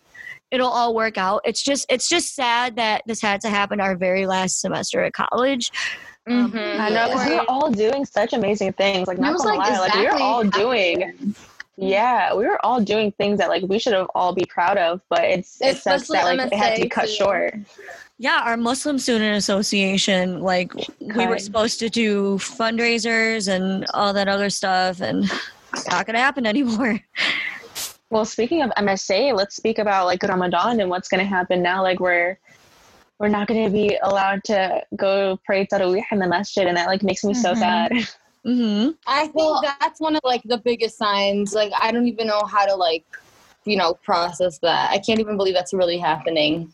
it'll 0.52 0.70
all 0.70 0.96
work 0.96 1.18
out 1.18 1.42
it's 1.44 1.62
just 1.62 1.86
it's 1.90 2.08
just 2.08 2.34
sad 2.34 2.76
that 2.78 3.02
this 3.08 3.22
had 3.22 3.42
to 3.42 3.50
happen 3.50 3.80
our 3.82 3.96
very 3.96 4.26
last 4.26 4.62
semester 4.62 5.02
at 5.04 5.14
college 5.14 5.72
Um, 6.26 6.54
Mhm. 6.54 6.80
I 6.80 6.90
know, 6.90 7.08
'cause 7.12 7.28
we 7.28 7.36
are 7.36 7.46
all 7.50 7.70
doing 7.70 8.06
such 8.06 8.32
amazing 8.32 8.72
things. 8.74 9.10
Like, 9.10 9.18
And 9.18 9.26
I 9.26 9.30
not 9.32 9.34
was 9.34 9.44
gonna 9.44 9.58
like, 9.58 9.70
lie, 9.72 9.80
like, 9.80 9.94
we 9.96 10.08
are 10.08 10.18
all 10.18 10.46
doing, 10.46 11.36
yeah, 11.76 12.34
we 12.34 12.46
were 12.46 12.66
all 12.66 12.80
doing 12.80 13.12
things 13.12 13.40
that, 13.40 13.50
like, 13.50 13.64
we 13.68 13.78
should 13.78 13.92
have 13.92 14.08
all 14.16 14.32
be 14.34 14.46
proud 14.46 14.78
of, 14.78 15.02
but 15.10 15.26
it's, 15.26 15.62
it 15.62 15.76
sucks 15.80 16.08
that, 16.08 16.24
like, 16.24 16.40
it 16.40 16.54
had 16.54 16.78
to 16.78 16.84
be 16.84 16.88
cut 16.88 17.08
too. 17.08 17.12
short. 17.16 17.56
Yeah 18.24 18.40
our 18.50 18.58
muslim 18.70 18.98
student 19.06 19.36
association 19.44 20.40
like 20.52 20.72
we 21.18 21.24
were 21.32 21.38
supposed 21.48 21.78
to 21.84 21.90
do 21.90 22.38
fundraisers 22.38 23.44
and 23.56 23.86
all 23.94 24.12
that 24.14 24.28
other 24.36 24.50
stuff 24.50 25.02
and 25.02 25.18
it's 25.74 25.90
not 25.90 26.06
gonna 26.06 26.20
happen 26.28 26.46
anymore 26.54 26.96
Well, 28.14 28.26
speaking 28.26 28.62
of 28.62 28.70
MSA, 28.78 29.36
let's 29.36 29.56
speak 29.56 29.80
about, 29.80 30.06
like, 30.06 30.22
Ramadan 30.22 30.80
and 30.82 30.88
what's 30.88 31.10
going 31.10 31.24
to 31.26 31.26
happen 31.38 31.64
now. 31.64 31.82
Like, 31.82 32.00
we're, 32.00 32.38
we're 33.18 33.34
not 33.38 33.48
going 33.48 33.66
to 33.66 33.72
be 33.72 33.98
allowed 34.04 34.44
to 34.52 34.84
go 34.96 35.40
pray 35.48 35.66
Taraweeh 35.66 36.04
in 36.12 36.20
the 36.20 36.28
masjid, 36.28 36.68
and 36.68 36.78
that, 36.78 36.86
like, 36.86 37.02
makes 37.02 37.24
me 37.24 37.34
so 37.34 37.54
Mhm. 37.56 37.58
sad. 37.66 37.92
hmm 38.46 38.90
I 39.08 39.22
think 39.34 39.36
Well- 39.36 39.64
that's 39.80 40.00
one 40.00 40.16
of 40.16 40.22
like 40.24 40.44
the 40.54 40.60
biggest 40.60 40.96
signs. 40.96 41.54
Like 41.56 41.72
I 41.82 41.92
don't 41.92 42.08
even 42.14 42.28
know 42.28 42.44
how 42.56 42.66
to 42.68 42.76
like, 42.76 43.06
you 43.66 43.78
know, 43.78 43.96
process 44.10 44.60
that. 44.60 44.92
I 44.92 45.00
can't 45.00 45.20
even 45.20 45.36
believe 45.36 45.56
that's 45.56 45.74
really 45.74 45.98
happening. 45.98 46.72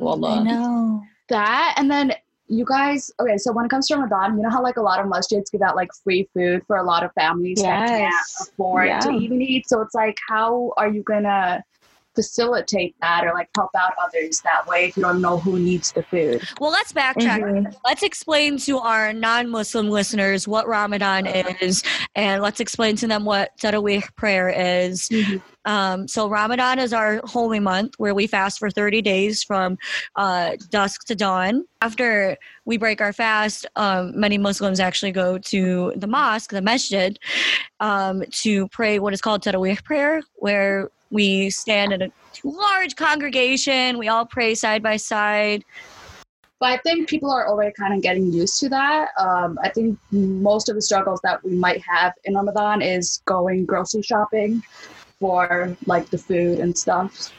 Well, 0.00 0.24
I 0.24 0.42
know. 0.42 1.02
that 1.28 1.74
and 1.76 1.90
then 1.90 2.12
you 2.48 2.64
guys 2.64 3.10
okay 3.20 3.36
so 3.38 3.52
when 3.52 3.64
it 3.64 3.68
comes 3.68 3.86
to 3.86 3.94
ramadan 3.94 4.36
you 4.36 4.42
know 4.42 4.50
how 4.50 4.60
like 4.62 4.76
a 4.76 4.82
lot 4.82 4.98
of 4.98 5.06
masjids 5.06 5.52
give 5.52 5.62
out 5.62 5.76
like 5.76 5.88
free 6.02 6.28
food 6.34 6.62
for 6.66 6.76
a 6.78 6.82
lot 6.82 7.04
of 7.04 7.12
families 7.12 7.62
that 7.62 7.86
can't 7.86 8.12
Yes. 8.12 8.48
afford 8.52 8.86
to 9.02 9.12
Yeah. 9.12 9.18
even 9.18 9.40
eat 9.40 9.68
so 9.68 9.80
it's 9.82 9.94
like 9.94 10.16
how 10.28 10.72
are 10.76 10.88
you 10.88 11.02
gonna 11.04 11.62
facilitate 12.16 12.96
that 13.00 13.24
or 13.24 13.32
like 13.32 13.48
help 13.56 13.70
out 13.78 13.92
others 14.04 14.40
that 14.40 14.66
way 14.66 14.86
if 14.86 14.96
you 14.96 15.02
don't 15.04 15.20
know 15.22 15.38
who 15.38 15.60
needs 15.60 15.92
the 15.92 16.02
food 16.02 16.42
well 16.60 16.72
let's 16.72 16.92
backtrack 16.92 17.38
Mhm. 17.40 17.72
let's 17.84 18.02
explain 18.02 18.58
to 18.58 18.78
our 18.78 19.12
non-muslim 19.12 19.88
listeners 19.88 20.48
what 20.48 20.66
ramadan 20.66 21.26
is 21.60 21.84
and 22.16 22.42
let's 22.42 22.58
explain 22.58 22.96
to 22.96 23.06
them 23.06 23.24
what 23.24 23.50
Taraweeh 23.62 24.02
prayer 24.16 24.48
is 24.48 25.08
Um, 25.64 26.08
so 26.08 26.28
Ramadan 26.28 26.78
is 26.78 26.92
our 26.92 27.20
holy 27.24 27.60
month 27.60 27.94
where 27.98 28.14
we 28.14 28.26
fast 28.26 28.58
for 28.58 28.70
30 28.70 29.02
days 29.02 29.42
from 29.42 29.78
uh, 30.16 30.52
dusk 30.70 31.06
to 31.06 31.14
dawn. 31.14 31.64
After 31.80 32.36
we 32.64 32.76
break 32.76 33.00
our 33.00 33.12
fast, 33.12 33.66
um, 33.76 34.18
many 34.18 34.38
Muslims 34.38 34.80
actually 34.80 35.12
go 35.12 35.38
to 35.38 35.92
the 35.96 36.06
mosque, 36.06 36.50
the 36.50 36.62
masjid, 36.62 37.18
um, 37.80 38.22
to 38.30 38.68
pray 38.68 38.98
what 38.98 39.12
is 39.12 39.20
called 39.20 39.42
Taraweeh 39.42 39.82
prayer, 39.84 40.22
where 40.36 40.90
we 41.10 41.50
stand 41.50 41.92
in 41.92 42.02
a 42.02 42.10
large 42.44 42.96
congregation. 42.96 43.98
We 43.98 44.08
all 44.08 44.24
pray 44.24 44.54
side 44.54 44.82
by 44.82 44.96
side. 44.96 45.64
but 46.60 46.68
i 46.70 46.76
think 46.78 47.08
people 47.08 47.30
are 47.30 47.48
already 47.48 47.72
kind 47.72 47.94
of 47.94 48.02
getting 48.02 48.30
used 48.32 48.60
to 48.60 48.68
that 48.68 49.08
um, 49.18 49.58
i 49.62 49.68
think 49.68 49.98
most 50.12 50.68
of 50.68 50.74
the 50.76 50.82
struggles 50.82 51.20
that 51.22 51.42
we 51.42 51.54
might 51.54 51.82
have 51.82 52.12
in 52.24 52.34
ramadan 52.34 52.82
is 52.82 53.22
going 53.24 53.64
grocery 53.64 54.02
shopping 54.02 54.62
for 55.20 55.76
like 55.86 56.10
the 56.10 56.18
food 56.18 56.58
and 56.58 56.76
stuff 56.76 57.30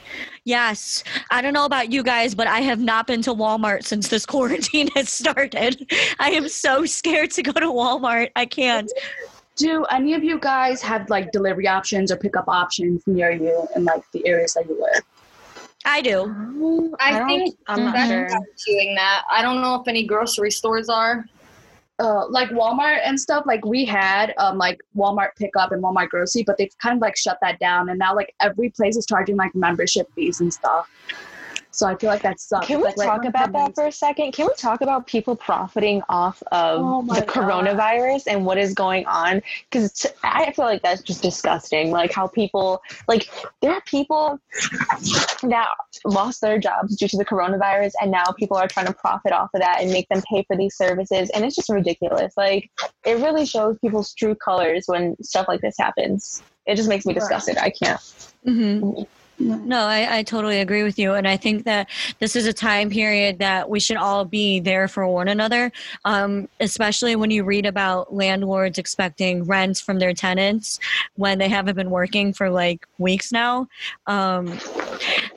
Yes, 0.44 1.04
I 1.30 1.42
don't 1.42 1.54
know 1.54 1.66
about 1.66 1.92
you 1.92 2.02
guys, 2.02 2.34
but 2.34 2.48
I 2.48 2.62
have 2.62 2.80
not 2.80 3.06
been 3.06 3.22
to 3.24 3.34
Walmart 3.34 3.84
since 3.84 4.08
this 4.08 4.26
quarantine 4.26 4.90
has 4.96 5.10
started. 5.10 5.92
I 6.20 6.32
am 6.32 6.50
so 6.50 6.86
scared 6.86 7.32
to 7.32 7.44
go 7.44 7.52
to 7.52 7.68
Walmart. 7.68 8.32
I 8.36 8.48
can't. 8.48 8.92
Do 9.56 9.84
any 9.86 10.14
of 10.16 10.24
you 10.24 10.40
guys 10.40 10.82
have 10.82 11.10
like 11.10 11.32
delivery 11.32 11.68
options 11.68 12.12
or 12.12 12.18
pickup 12.18 12.48
options 12.48 13.04
near 13.06 13.32
you 13.32 13.68
in 13.76 13.84
like 13.84 14.02
the 14.14 14.26
areas 14.26 14.54
that 14.54 14.68
you 14.68 14.82
live? 14.82 15.04
I 15.86 16.02
do. 16.02 16.96
I, 17.00 17.20
don't- 17.20 17.28
think 17.28 17.56
I'm 17.68 17.86
not 17.86 18.08
sure. 18.08 18.28
doing 18.68 18.96
that. 18.96 19.24
I 19.30 19.42
don't 19.44 19.62
know 19.62 19.76
if 19.76 19.88
any 19.88 20.06
grocery 20.06 20.52
stores 20.52 20.90
are. 20.90 21.26
Uh, 22.02 22.28
like 22.30 22.50
Walmart 22.50 23.00
and 23.06 23.20
stuff, 23.20 23.44
like 23.46 23.64
we 23.64 23.86
had 23.86 24.34
um 24.40 24.58
like 24.58 24.80
Walmart 24.98 25.36
pickup 25.38 25.72
and 25.72 25.84
Walmart 25.84 26.10
grocery, 26.10 26.42
but 26.42 26.58
they've 26.58 26.76
kind 26.80 26.96
of 26.96 27.02
like 27.02 27.16
shut 27.16 27.38
that 27.44 27.60
down, 27.60 27.90
and 27.90 28.00
now 28.00 28.16
like 28.16 28.34
every 28.42 28.70
place 28.72 28.98
is 28.98 29.06
charging 29.06 29.36
like 29.36 29.54
membership 29.54 30.12
fees 30.16 30.42
and 30.42 30.52
stuff. 30.52 30.90
So 31.72 31.88
I 31.88 31.96
feel 31.96 32.10
like 32.10 32.22
that 32.24 32.40
sucks. 32.40 32.68
Can 32.68 32.78
we 32.80 32.84
Like, 32.84 32.96
talk 32.96 33.20
when 33.20 33.28
about 33.28 33.54
that 33.54 33.76
for 33.76 33.88
a 33.88 33.92
second? 33.92 34.34
Can 34.34 34.48
we 34.48 34.54
talk 34.56 34.82
about 34.82 35.08
people 35.08 35.36
profiting 35.36 36.02
off 36.10 36.44
of 36.52 36.80
Oh 36.82 37.02
the 37.04 37.22
God. 37.22 37.28
coronavirus 37.28 38.24
and 38.28 38.46
what 38.46 38.58
is 38.58 38.74
going 38.74 39.06
on? 39.06 39.42
Because 39.70 40.06
I 40.24 40.52
feel 40.52 40.66
like 40.66 40.82
that's 40.82 41.02
just 41.02 41.22
disgusting. 41.22 41.92
Like 41.92 42.12
how 42.12 42.28
people, 42.28 42.82
like 43.08 43.30
there 43.62 43.72
are 43.72 43.82
people 43.82 44.40
that 45.44 45.68
lost 46.06 46.42
their 46.42 46.60
jobs 46.60 46.98
due 46.98 47.08
to 47.08 47.18
the 47.18 47.26
coronavirus, 47.26 47.94
and 48.02 48.12
now 48.12 48.26
people 48.38 48.58
are 48.58 48.68
trying 48.68 48.88
to 48.88 48.94
profit 48.94 49.32
off 49.32 49.50
of 49.54 49.62
that 49.62 49.82
and 49.82 49.92
make 49.92 50.10
them 50.10 50.22
pay 50.30 50.44
for 50.44 50.58
these 50.58 50.76
services, 50.76 51.30
and 51.34 51.46
it's 51.46 51.56
just 51.56 51.70
ridiculous. 51.70 52.34
Like 52.36 52.70
it 53.06 53.14
really 53.20 53.46
shows 53.46 53.78
people's 53.80 54.14
true 54.14 54.36
colors 54.36 54.84
when 54.88 55.16
stuff 55.24 55.48
like 55.48 55.62
this 55.62 55.76
happens. 55.80 56.44
It 56.66 56.76
just 56.76 56.90
makes 56.90 57.06
me 57.06 57.14
disgusted. 57.14 57.58
I 57.58 57.70
can't. 57.72 58.02
hmm 58.44 59.04
No, 59.40 59.86
I, 59.86 60.18
I 60.20 60.24
totally 60.24 60.60
agree 60.60 60.84
with 60.84 61.00
you. 61.00 61.14
And 61.14 61.28
I 61.28 61.36
think 61.36 61.66
that 61.66 61.90
this 62.20 62.36
is 62.36 62.46
a 62.46 62.54
time 62.54 62.90
period 62.90 63.40
that 63.40 63.70
we 63.70 63.80
should 63.80 63.98
all 63.98 64.24
be 64.24 64.60
there 64.60 64.88
for 64.88 65.08
one 65.08 65.28
another, 65.28 65.72
um, 66.06 66.48
especially 66.60 67.16
when 67.16 67.32
you 67.32 67.44
read 67.44 67.66
about 67.66 68.14
landlords 68.14 68.78
expecting 68.78 69.44
rents 69.44 69.82
from 69.82 70.00
their 70.00 70.14
tenants 70.14 70.80
when 71.16 71.40
they 71.40 71.50
haven't 71.50 71.76
been 71.76 71.90
working 71.90 72.34
for 72.34 72.50
like 72.50 72.86
weeks 73.00 73.32
now. 73.32 73.68
Um, 74.08 74.58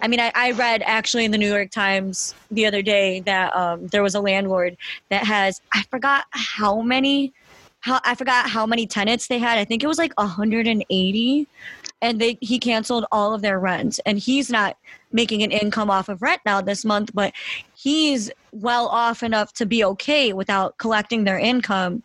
I 0.02 0.09
mean, 0.09 0.20
I, 0.20 0.33
I 0.35 0.50
read 0.52 0.83
actually 0.85 1.24
in 1.24 1.30
the 1.30 1.38
New 1.38 1.52
York 1.52 1.70
Times 1.70 2.35
the 2.50 2.66
other 2.66 2.83
day 2.83 3.20
that 3.20 3.54
um, 3.57 3.87
there 3.88 4.02
was 4.02 4.14
a 4.14 4.20
landlord 4.20 4.76
that 5.09 5.24
has, 5.24 5.61
I 5.72 5.83
forgot 5.90 6.26
how 6.30 6.80
many. 6.80 7.33
How, 7.80 8.00
I 8.02 8.14
forgot 8.14 8.48
how 8.48 8.64
many 8.64 8.87
tenants 8.87 9.26
they 9.26 9.38
had. 9.38 9.59
I 9.59 9.66
think 9.66 9.85
it 9.85 9.87
was 9.87 9.98
like 9.98 10.18
180 10.18 11.46
and 12.02 12.20
they 12.20 12.38
he 12.40 12.59
canceled 12.59 13.07
all 13.12 13.35
of 13.35 13.42
their 13.42 13.59
rent 13.59 14.00
and 14.04 14.18
he's 14.18 14.50
not 14.50 14.76
making 15.12 15.42
an 15.42 15.50
income 15.50 15.90
off 15.90 16.09
of 16.09 16.20
rent 16.22 16.40
now 16.44 16.61
this 16.61 16.85
month 16.85 17.11
but 17.14 17.33
he's 17.74 18.30
well 18.52 18.88
off 18.88 19.22
enough 19.22 19.52
to 19.52 19.66
be 19.66 19.85
okay 19.85 20.33
without 20.33 20.76
collecting 20.78 21.24
their 21.24 21.38
income 21.38 22.02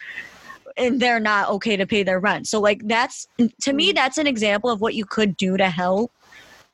and 0.80 0.99
they're 0.99 1.19
not 1.19 1.49
okay 1.49 1.75
to 1.75 1.86
pay 1.86 2.04
their 2.04 2.19
rent. 2.19 2.47
So 2.47 2.60
like 2.60 2.88
that's 2.88 3.28
to 3.62 3.73
me 3.73 3.89
mm-hmm. 3.89 3.95
that's 3.95 4.17
an 4.17 4.28
example 4.28 4.69
of 4.69 4.82
what 4.82 4.95
you 4.95 5.06
could 5.06 5.38
do 5.38 5.58
to 5.58 5.69
help 5.69 6.12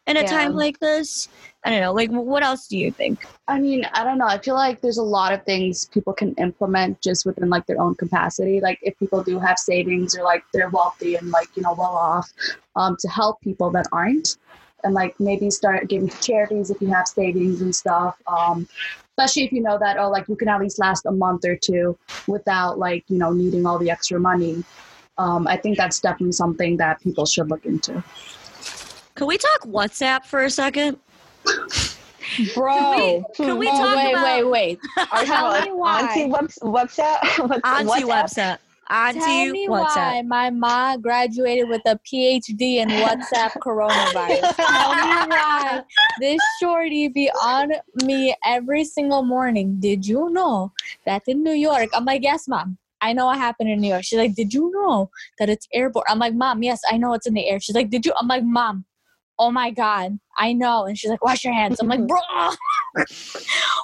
in 0.08 0.18
a 0.18 0.22
Yeah. 0.22 0.28
time 0.28 0.54
like 0.54 0.80
this. 0.80 1.28
I 1.66 1.72
don't 1.72 1.82
know. 1.82 1.94
Like 1.94 2.12
what 2.12 2.44
else 2.44 2.68
do 2.68 2.78
you 2.78 2.92
think? 2.92 3.26
I 3.48 3.60
mean, 3.60 3.86
I 3.94 4.04
don't 4.04 4.20
know. 4.20 4.28
I 4.28 4.38
feel 4.38 4.54
like 4.54 4.82
there's 4.82 5.00
a 5.00 5.04
lot 5.04 5.34
of 5.34 5.44
things 5.46 5.86
people 5.86 6.14
can 6.14 6.36
implement 6.36 7.02
just 7.02 7.26
within 7.26 7.50
like 7.50 7.66
their 7.66 7.82
own 7.82 7.96
capacity. 7.96 8.62
Like 8.62 8.78
if 8.84 8.98
people 9.00 9.24
do 9.24 9.40
have 9.40 9.58
savings 9.58 10.16
or 10.16 10.24
like 10.24 10.44
they're 10.54 10.70
wealthy 10.70 11.16
and 11.16 11.32
like, 11.32 11.48
you 11.56 11.64
know, 11.64 11.74
well 11.74 11.96
off, 11.96 12.32
um, 12.76 12.96
to 13.00 13.08
help 13.10 13.42
people 13.42 13.72
that 13.72 13.88
aren't. 13.92 14.38
And 14.84 14.94
like 14.94 15.20
maybe 15.20 15.50
start 15.50 15.88
giving 15.90 16.08
to 16.08 16.22
charities 16.22 16.70
if 16.70 16.80
you 16.80 16.88
have 16.90 17.08
savings 17.08 17.62
and 17.62 17.76
stuff. 17.76 18.16
Um, 18.28 18.68
especially 19.18 19.46
if 19.46 19.52
you 19.52 19.64
know 19.64 19.80
that, 19.80 19.98
oh, 19.98 20.12
like 20.12 20.28
you 20.28 20.36
can 20.36 20.48
at 20.48 20.62
least 20.62 20.78
last 20.78 21.08
a 21.08 21.12
month 21.12 21.46
or 21.46 21.56
two 21.56 21.98
without 22.28 22.78
like, 22.78 23.04
you 23.08 23.18
know, 23.18 23.34
needing 23.34 23.66
all 23.66 23.80
the 23.80 23.90
extra 23.90 24.20
money. 24.20 24.64
Um, 25.18 25.48
I 25.48 25.58
think 25.58 25.78
that's 25.78 26.00
definitely 26.00 26.34
something 26.34 26.78
that 26.78 27.02
people 27.02 27.26
should 27.26 27.50
look 27.50 27.66
into. 27.66 28.04
Can 29.16 29.26
we 29.26 29.40
talk 29.40 29.62
WhatsApp 29.62 30.26
for 30.26 30.44
a 30.44 30.50
second? 30.52 31.00
Bro. 32.54 33.24
Can 33.36 33.58
we 33.58 33.68
oh, 33.68 33.72
talk 33.72 33.96
wait, 33.96 34.12
about 34.12 34.24
wait, 34.24 34.44
wait. 34.44 34.80
Are 35.12 35.22
you 35.22 35.28
Tell 35.28 35.62
me 35.62 35.72
why. 35.72 36.02
auntie 36.10 36.26
web- 36.26 36.50
WhatsApp? 36.62 37.62
Auntie 37.64 38.04
WhatsApp? 38.04 38.24
WhatsApp. 38.24 38.58
Auntie 38.88 39.20
Tell 39.20 39.52
me 39.52 39.68
why 39.68 40.22
my 40.28 40.52
mom 40.52 41.02
graduated 41.02 41.70
with 41.70 41.82
a 41.88 42.00
PhD 42.06 42.76
in 42.76 42.90
WhatsApp 42.90 43.52
coronavirus. 43.64 44.56
Tell 44.56 44.96
me 44.96 45.28
why 45.28 45.82
this 46.20 46.40
shorty 46.60 47.08
be 47.08 47.30
on 47.44 47.72
me 48.04 48.36
every 48.46 48.84
single 48.84 49.24
morning. 49.24 49.80
Did 49.80 50.06
you 50.06 50.30
know 50.30 50.72
that 51.06 51.24
in 51.28 51.42
New 51.44 51.54
York? 51.54 51.90
I'm 51.94 52.06
like, 52.06 52.22
yes, 52.22 52.48
mom. 52.48 52.78
I 53.02 53.14
know 53.14 53.26
what 53.26 53.38
happened 53.38 53.70
in 53.70 53.82
New 53.82 53.90
York. 53.90 54.04
She's 54.04 54.20
like, 54.20 54.36
did 54.36 54.54
you 54.54 54.72
know 54.72 55.10
that 55.40 55.50
it's 55.50 55.68
airborne? 55.74 56.06
I'm 56.08 56.20
like, 56.20 56.34
mom, 56.34 56.64
yes, 56.64 56.82
I 56.90 56.98
know 56.98 57.14
it's 57.14 57.28
in 57.28 57.34
the 57.34 57.48
air. 57.48 57.60
She's 57.60 57.76
like, 57.76 57.90
did 57.90 58.06
you? 58.06 58.14
I'm 58.20 58.28
like, 58.28 58.44
mom, 58.44 58.86
oh 59.40 59.52
my 59.52 59.72
God, 59.72 60.18
I 60.38 60.54
know. 60.54 60.86
And 60.86 60.98
she's 60.98 61.10
like, 61.12 61.24
wash 61.24 61.44
your 61.44 61.54
hands. 61.54 61.80
I'm 61.80 61.88
like, 61.88 62.06
bro. 62.08 62.20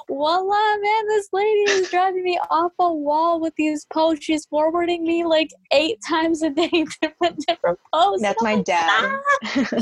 Voila, 0.08 0.76
man, 0.78 1.06
this 1.08 1.28
lady 1.32 1.70
is 1.70 1.90
driving 1.90 2.22
me 2.24 2.38
off 2.50 2.72
a 2.78 2.92
wall 2.92 3.40
with 3.40 3.54
these 3.56 3.86
posts. 3.92 4.24
She's 4.24 4.46
forwarding 4.46 5.04
me 5.04 5.24
like 5.24 5.50
eight 5.72 5.98
times 6.08 6.42
a 6.42 6.50
day 6.50 6.68
different 7.02 7.44
different 7.46 7.78
posts. 7.92 8.22
That's 8.22 8.42
my 8.42 8.62
dad. 8.62 9.20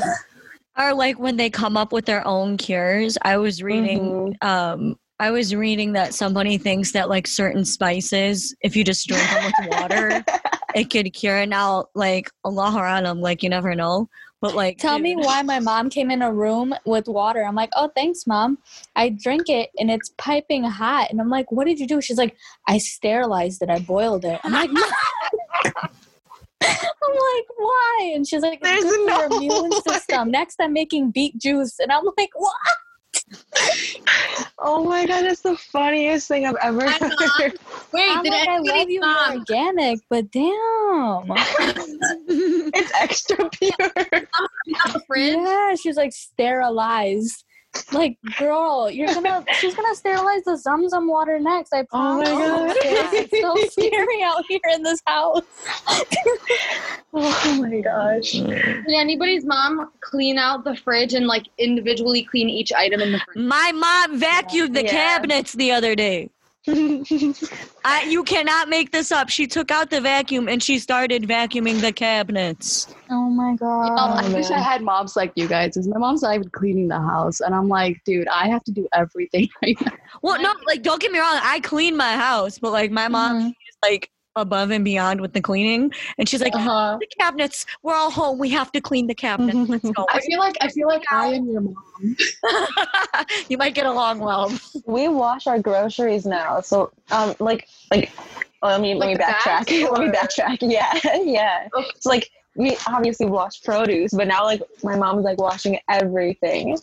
Or 0.79 0.95
like 0.95 1.19
when 1.19 1.37
they 1.37 1.51
come 1.51 1.77
up 1.77 1.93
with 1.93 2.07
their 2.07 2.27
own 2.27 2.57
cures. 2.57 3.19
I 3.23 3.37
was 3.37 3.63
reading 3.63 4.35
Mhm. 4.41 4.47
um 4.47 4.97
I 5.19 5.31
was 5.31 5.55
reading 5.55 5.93
that 5.93 6.15
somebody 6.15 6.57
thinks 6.57 6.93
that 6.93 7.11
like 7.11 7.27
certain 7.27 7.65
spices, 7.67 8.55
if 8.63 8.75
you 8.75 8.85
just 8.85 9.07
drink 9.07 9.29
them 9.29 9.45
with 9.45 9.71
water, 9.73 10.25
it 10.75 10.85
could 10.89 11.13
cure. 11.13 11.37
And 11.39 11.51
now, 11.51 11.87
like 11.95 12.31
Allah 12.45 12.71
Alam, 12.75 13.21
like 13.21 13.43
you 13.43 13.51
never 13.51 13.75
know. 13.75 14.09
But 14.40 14.55
like, 14.55 14.79
Tell 14.79 14.98
me 14.98 15.16
why 15.16 15.42
my 15.42 15.61
mom 15.61 15.90
came 15.90 16.11
in 16.11 16.22
a 16.22 16.33
room 16.33 16.74
with 16.87 17.09
water. 17.09 17.44
I'm 17.44 17.55
like, 17.55 17.70
oh, 17.76 17.90
thanks, 17.94 18.26
mom. 18.26 18.59
I 18.96 19.11
drink 19.11 19.48
it 19.48 19.68
and 19.79 19.90
it's 19.90 20.12
piping 20.16 20.64
hot. 20.64 21.11
And 21.11 21.20
I'm 21.20 21.29
like, 21.29 21.53
what 21.53 21.66
did 21.66 21.79
you 21.79 21.87
do? 21.87 22.00
She's 22.00 22.16
like, 22.16 22.37
I 22.66 22.79
sterilized 22.79 23.61
it. 23.62 23.68
I 23.68 23.81
boiled 23.81 24.24
it. 24.24 24.40
I'm 24.42 24.53
like, 24.53 24.70
"Mom." 24.72 24.83
I'm 26.62 27.16
like, 27.16 27.46
why? 27.57 28.12
And 28.14 28.26
she's 28.26 28.42
like, 28.42 28.61
There's 28.62 28.83
good 28.83 28.94
for 28.94 29.11
your 29.11 29.24
immune 29.26 29.70
way. 29.70 29.79
system. 29.87 30.31
Next, 30.31 30.57
I'm 30.61 30.72
making 30.72 31.11
beet 31.11 31.38
juice. 31.38 31.79
And 31.79 31.92
I'm 31.92 32.05
like, 32.16 32.31
what? 32.35 32.55
Oh 34.62 34.85
my 34.85 35.07
god, 35.07 35.23
that's 35.25 35.40
the 35.40 35.57
funniest 35.57 36.29
thing 36.29 36.47
I've 36.47 36.57
ever 36.62 36.83
I 36.83 36.90
heard. 36.90 37.59
Wait, 37.93 38.11
I'm 38.11 38.23
did 38.23 38.33
I 38.35 38.59
love 38.59 38.90
you, 38.90 39.01
mom? 39.01 39.38
organic, 39.38 40.01
but 40.09 40.31
damn. 40.31 41.31
It's 42.33 42.93
extra 42.95 43.51
pure. 43.51 44.29
Yeah, 45.16 45.75
she's 45.75 45.97
like 45.97 46.12
sterilized. 46.12 47.45
Like, 47.93 48.19
girl, 48.38 48.90
you're 48.90 49.12
gonna 49.12 49.45
she's 49.61 49.75
gonna 49.75 49.95
sterilize 49.95 50.45
the 50.45 50.61
Zamzam 50.66 51.09
water 51.09 51.38
next. 51.40 51.73
I 51.73 51.85
promise. 51.85 52.29
Oh 52.31 52.38
my. 52.38 52.69
God. 52.69 52.77
It's 52.85 53.40
so 53.40 53.57
scary 53.85 54.23
out 54.23 54.45
here 54.49 54.61
in 54.73 54.83
this 54.83 55.01
house. 55.07 55.43
My 57.85 58.19
gosh. 58.19 58.33
Did 58.33 58.95
anybody's 58.95 59.45
mom 59.45 59.90
clean 60.01 60.38
out 60.38 60.64
the 60.64 60.77
fridge 60.77 61.14
and 61.14 61.27
like 61.27 61.47
individually 61.59 62.25
clean 62.25 62.49
each 62.49 62.73
item 62.73 63.01
in 63.01 63.12
the 63.12 63.21
fridge? 63.21 63.45
my 63.45 63.73
mom 63.73 64.21
vacuumed 64.21 64.75
the 64.75 64.85
Yeah. 64.85 64.90
cabinets 64.90 65.53
the 65.53 65.73
other 65.73 65.95
day. 65.95 66.31
I, 67.85 68.03
you 68.09 68.23
cannot 68.23 68.69
make 68.69 68.93
this 68.93 69.11
up. 69.11 69.31
She 69.31 69.47
took 69.47 69.71
out 69.71 69.88
the 69.88 70.01
vacuum 70.01 70.47
and 70.49 70.62
she 70.62 70.79
started 70.79 71.23
vacuuming 71.23 71.81
the 71.81 71.90
cabinets. 71.93 72.87
Oh 73.11 73.31
my 73.31 73.57
god. 73.57 73.87
Um, 73.99 74.12
I 74.12 74.27
Oh, 74.29 74.35
wish 74.35 74.51
I 74.51 74.59
had 74.59 74.83
moms 74.83 75.16
like 75.16 75.33
you 75.37 75.49
guys. 75.49 75.75
'cause 75.75 75.88
my 75.88 75.99
mom's 75.99 76.23
not 76.23 76.35
even 76.35 76.51
cleaning 76.51 76.88
the 76.88 77.01
house, 77.01 77.40
and 77.40 77.55
I'm 77.55 77.69
like, 77.69 78.03
dude, 78.05 78.29
I 78.29 78.49
have 78.49 78.62
to 78.64 78.73
do 78.73 78.87
everything 78.93 79.49
right 79.62 79.77
now. 79.85 79.93
Well, 80.23 80.40
no, 80.40 80.53
like 80.66 80.83
don't 80.83 81.01
get 81.01 81.11
me 81.11 81.19
wrong. 81.19 81.40
I 81.43 81.61
clean 81.61 81.97
my 81.97 82.12
house, 82.16 82.59
but 82.59 82.73
like 82.73 82.90
my 82.90 83.09
mom, 83.09 83.40
Mhm. 83.40 83.47
she's 83.64 83.79
like 83.83 84.11
above 84.37 84.71
and 84.71 84.85
beyond 84.85 85.21
with 85.21 85.33
the 85.33 85.40
cleaning, 85.40 85.93
and 86.19 86.29
she's 86.29 86.40
like, 86.40 86.55
Uh-huh. 86.55 86.97
the 87.01 87.07
cabinets. 87.19 87.66
We're 87.83 87.95
all 87.95 88.11
home. 88.11 88.38
We 88.38 88.49
have 88.51 88.71
to 88.73 88.81
clean 88.81 89.07
the 89.07 89.14
cabinets. 89.14 89.69
Let's 89.69 89.90
go. 89.90 90.07
I 90.11 90.21
feel 90.21 90.38
like 90.38 90.57
I 90.61 90.69
feel 90.69 90.87
like 90.88 91.03
I 91.11 91.29
am 91.35 91.47
your 91.47 91.61
mom. 91.62 92.16
you 93.49 93.59
might 93.59 93.75
get 93.75 93.87
along 93.87 94.21
well. 94.21 94.53
we 94.87 95.09
wash 95.09 95.47
our 95.47 95.59
groceries 95.59 96.27
now. 96.27 96.61
So 96.61 96.90
um 97.11 97.35
like 97.40 97.69
like 97.90 98.11
let 98.62 98.81
me 98.81 98.95
let 98.95 99.09
me 99.09 99.14
backtrack. 99.16 99.66
bags, 99.66 99.73
let 99.90 100.01
me 100.01 100.09
backtrack. 100.09 100.59
Yeah. 100.62 100.99
yeah. 101.23 101.69
Okay. 101.77 101.88
So 102.01 102.09
like 102.11 102.31
we 102.57 102.77
obviously 102.87 103.27
wash 103.27 103.62
produce, 103.62 104.12
but 104.12 104.27
now 104.27 104.45
like 104.45 104.61
my 104.83 104.97
mom's 104.97 105.25
like 105.25 105.38
washing 105.38 105.79
everything. 105.88 106.79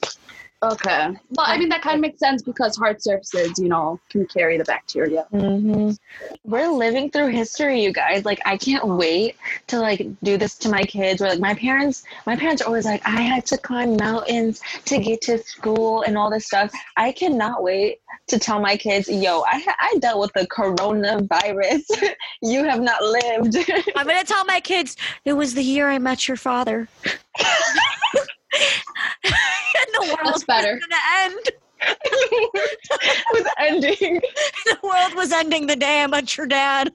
Okay. 0.63 1.09
Well, 1.29 1.45
I 1.47 1.57
mean 1.59 1.69
that 1.69 1.83
kind 1.83 1.95
of 1.95 2.01
makes 2.01 2.19
sense 2.19 2.41
because 2.41 2.75
hard 2.75 3.01
surfaces, 3.01 3.59
you 3.59 3.69
know, 3.69 3.99
can 4.09 4.25
carry 4.25 4.57
the 4.57 4.63
bacteria. 4.63 5.27
hmm 5.29 5.91
We're 6.43 6.67
living 6.69 7.11
through 7.11 7.27
history, 7.27 7.83
you 7.83 7.93
guys. 7.93 8.25
Like, 8.25 8.39
I 8.43 8.57
can't 8.57 8.87
wait 8.87 9.35
to 9.67 9.79
like 9.79 10.07
do 10.23 10.35
this 10.35 10.55
to 10.59 10.69
my 10.69 10.81
kids. 10.81 11.21
Or 11.21 11.27
like 11.27 11.39
my 11.39 11.53
parents, 11.53 12.03
my 12.25 12.35
parents 12.35 12.63
are 12.63 12.65
always 12.65 12.85
like, 12.85 13.07
I 13.07 13.21
had 13.21 13.45
to 13.47 13.57
climb 13.59 13.97
mountains 13.97 14.59
to 14.85 14.97
get 14.97 15.21
to 15.21 15.37
school 15.37 16.01
and 16.01 16.17
all 16.17 16.31
this 16.31 16.47
stuff. 16.47 16.71
I 16.95 17.11
cannot 17.11 17.61
wait 17.61 17.99
to 18.27 18.39
tell 18.39 18.59
my 18.59 18.77
kids, 18.77 19.07
yo, 19.07 19.43
I 19.47 19.63
I 19.79 19.97
dealt 19.99 20.19
with 20.19 20.33
the 20.33 20.47
coronavirus. 20.47 21.83
you 22.41 22.63
have 22.63 22.81
not 22.81 23.01
lived. 23.03 23.57
I'm 23.95 24.07
gonna 24.07 24.23
tell 24.23 24.43
my 24.45 24.59
kids 24.59 24.97
it 25.23 25.33
was 25.33 25.53
the 25.53 25.63
year 25.63 25.87
I 25.87 25.99
met 25.99 26.27
your 26.27 26.37
father. 26.37 26.87
and 29.79 29.89
the 29.93 30.15
world 30.15 30.33
That's 30.33 30.43
better. 30.43 30.73
was 30.73 30.83
gonna 30.83 31.03
end. 31.23 31.51
was 33.33 33.45
ending. 33.59 34.21
The 34.65 34.77
world 34.83 35.13
was 35.15 35.31
ending 35.31 35.67
the 35.67 35.75
day 35.75 36.01
I 36.03 36.07
met 36.07 36.35
your 36.35 36.47
dad. 36.47 36.91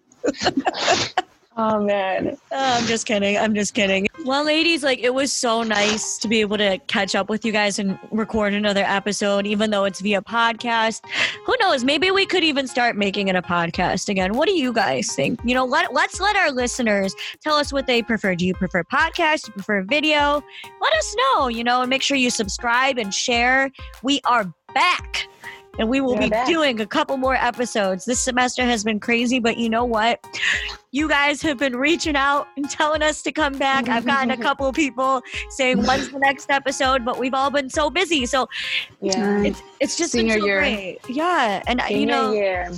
Oh 1.55 1.81
man. 1.81 2.39
Oh, 2.51 2.57
I'm 2.57 2.87
just 2.87 3.07
kidding. 3.07 3.37
I'm 3.37 3.55
just 3.55 3.75
kidding. 3.75 4.09
Well, 4.25 4.43
ladies, 4.45 4.83
like 4.83 5.01
it 5.01 5.13
was 5.13 5.33
so 5.33 5.63
nice 5.63 6.17
to 6.19 6.29
be 6.29 6.41
able 6.41 6.57
to 6.57 6.79
catch 6.87 7.15
up 7.15 7.29
with 7.29 7.45
you 7.45 7.53
guys 7.53 7.79
and 7.79 7.99
record 8.11 8.55
another 8.55 8.85
episode, 8.85 9.47
even 9.47 9.71
though 9.71 9.85
it's 9.85 10.01
via 10.01 10.23
podcast. 10.23 11.03
Who 11.45 11.55
knows? 11.61 11.85
Maybe 11.85 12.11
we 12.11 12.25
could 12.25 12.43
even 12.43 12.67
start 12.67 12.97
making 12.97 13.29
it 13.29 13.37
a 13.37 13.43
podcast 13.43 14.09
again. 14.09 14.33
What 14.35 14.49
do 14.49 14.55
you 14.55 14.73
guys 14.73 15.15
think? 15.15 15.41
You 15.45 15.55
know, 15.55 15.67
let 15.67 15.93
let's 15.93 16.21
let 16.21 16.37
our 16.37 16.51
listeners 16.51 17.15
tell 17.43 17.55
us 17.55 17.71
what 17.71 17.87
they 17.87 18.01
prefer. 18.03 18.35
Do 18.35 18.47
you 18.47 18.55
prefer 18.55 18.83
podcast? 18.85 19.45
Do 19.45 19.49
you 19.49 19.55
prefer 19.55 19.83
video? 19.83 20.43
Let 20.81 20.95
us 20.95 21.17
know. 21.17 21.49
You 21.49 21.65
know, 21.65 21.83
and 21.83 21.91
make 21.91 22.03
sure 22.03 22.17
you 22.17 22.31
subscribe 22.31 22.97
and 22.97 23.13
share. 23.13 23.71
We 24.03 24.23
are 24.25 24.51
back. 24.75 25.29
And 25.79 25.89
we 25.89 26.01
will 26.03 26.15
We're 26.15 26.21
be 26.21 26.29
back. 26.29 26.47
doing 26.47 26.81
a 26.81 26.87
couple 26.87 27.17
more 27.17 27.35
episodes. 27.35 28.05
This 28.05 28.21
semester 28.23 28.63
has 28.65 28.85
been 28.85 29.01
crazy, 29.01 29.39
but 29.39 29.57
you 29.57 29.71
know 29.71 29.85
what? 29.85 30.25
you 30.95 31.09
guys 31.09 31.41
have 31.41 31.57
been 31.57 31.75
reaching 31.75 32.17
out 32.17 32.47
and 32.59 32.69
telling 32.69 33.01
us 33.03 33.23
to 33.23 33.33
come 33.33 33.55
back. 33.55 33.89
I've 33.89 34.05
gotten 34.05 34.31
a 34.31 34.37
couple 34.49 34.67
of 34.69 34.75
people 34.75 35.23
saying 35.49 35.79
when's 35.87 36.11
the 36.11 36.19
next 36.19 36.51
episode, 36.51 37.03
but 37.03 37.19
we've 37.19 37.33
all 37.33 37.51
been 37.51 37.71
so 37.71 37.89
busy. 37.89 38.27
So 38.27 38.47
Yeah. 39.01 39.43
it's 39.43 39.63
it's 39.81 39.97
just 39.97 40.13
Senior 40.13 40.35
been 40.35 40.41
so 40.43 40.47
year. 40.47 40.59
great. 40.61 40.99
Yeah, 41.09 41.63
and 41.67 41.81
uh, 41.81 41.85
you 41.89 42.05
know 42.05 42.33
year. 42.35 42.71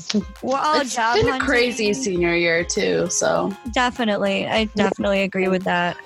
we're 0.43 0.57
all 0.57 0.81
It's 0.81 0.95
job 0.95 1.17
been 1.17 1.29
a 1.29 1.41
crazy 1.41 1.93
senior 1.93 2.37
year 2.37 2.63
too. 2.63 3.09
So 3.11 3.53
Definitely, 3.73 4.47
I 4.47 4.67
definitely 4.77 5.23
agree 5.23 5.49
with 5.49 5.65
that. 5.65 5.97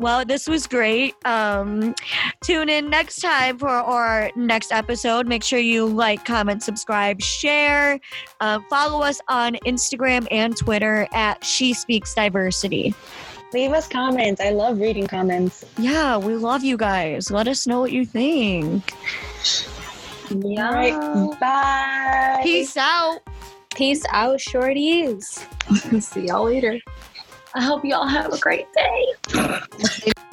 Well, 0.00 0.24
this 0.24 0.48
was 0.48 0.66
great. 0.66 1.14
Um, 1.26 1.94
tune 2.42 2.70
in 2.70 2.88
next 2.88 3.20
time 3.20 3.58
for 3.58 3.68
our 3.68 4.30
next 4.34 4.72
episode. 4.72 5.28
Make 5.28 5.44
sure 5.44 5.58
you 5.58 5.84
like, 5.84 6.24
comment, 6.24 6.62
subscribe, 6.62 7.20
share. 7.20 8.00
Uh, 8.40 8.60
follow 8.70 9.02
us 9.02 9.20
on 9.28 9.56
Instagram 9.66 10.26
and 10.30 10.56
Twitter 10.56 11.06
at 11.12 11.44
She 11.44 11.74
Speaks 11.74 12.14
Diversity. 12.14 12.94
Leave 13.52 13.72
us 13.72 13.86
comments. 13.88 14.40
I 14.40 14.50
love 14.50 14.80
reading 14.80 15.06
comments. 15.06 15.66
Yeah, 15.76 16.16
we 16.16 16.34
love 16.34 16.64
you 16.64 16.78
guys. 16.78 17.30
Let 17.30 17.46
us 17.46 17.66
know 17.66 17.80
what 17.80 17.92
you 17.92 18.06
think. 18.06 18.94
All 20.30 20.56
right. 20.56 21.38
Bye. 21.38 22.40
Peace 22.42 22.74
out. 22.78 23.18
Peace 23.74 24.04
out, 24.12 24.38
shorties. 24.38 25.44
See 26.02 26.28
y'all 26.28 26.44
later. 26.44 26.80
I 27.54 27.62
hope 27.62 27.84
y'all 27.84 28.06
have 28.06 28.32
a 28.32 28.38
great 28.38 28.66
day. 28.72 30.12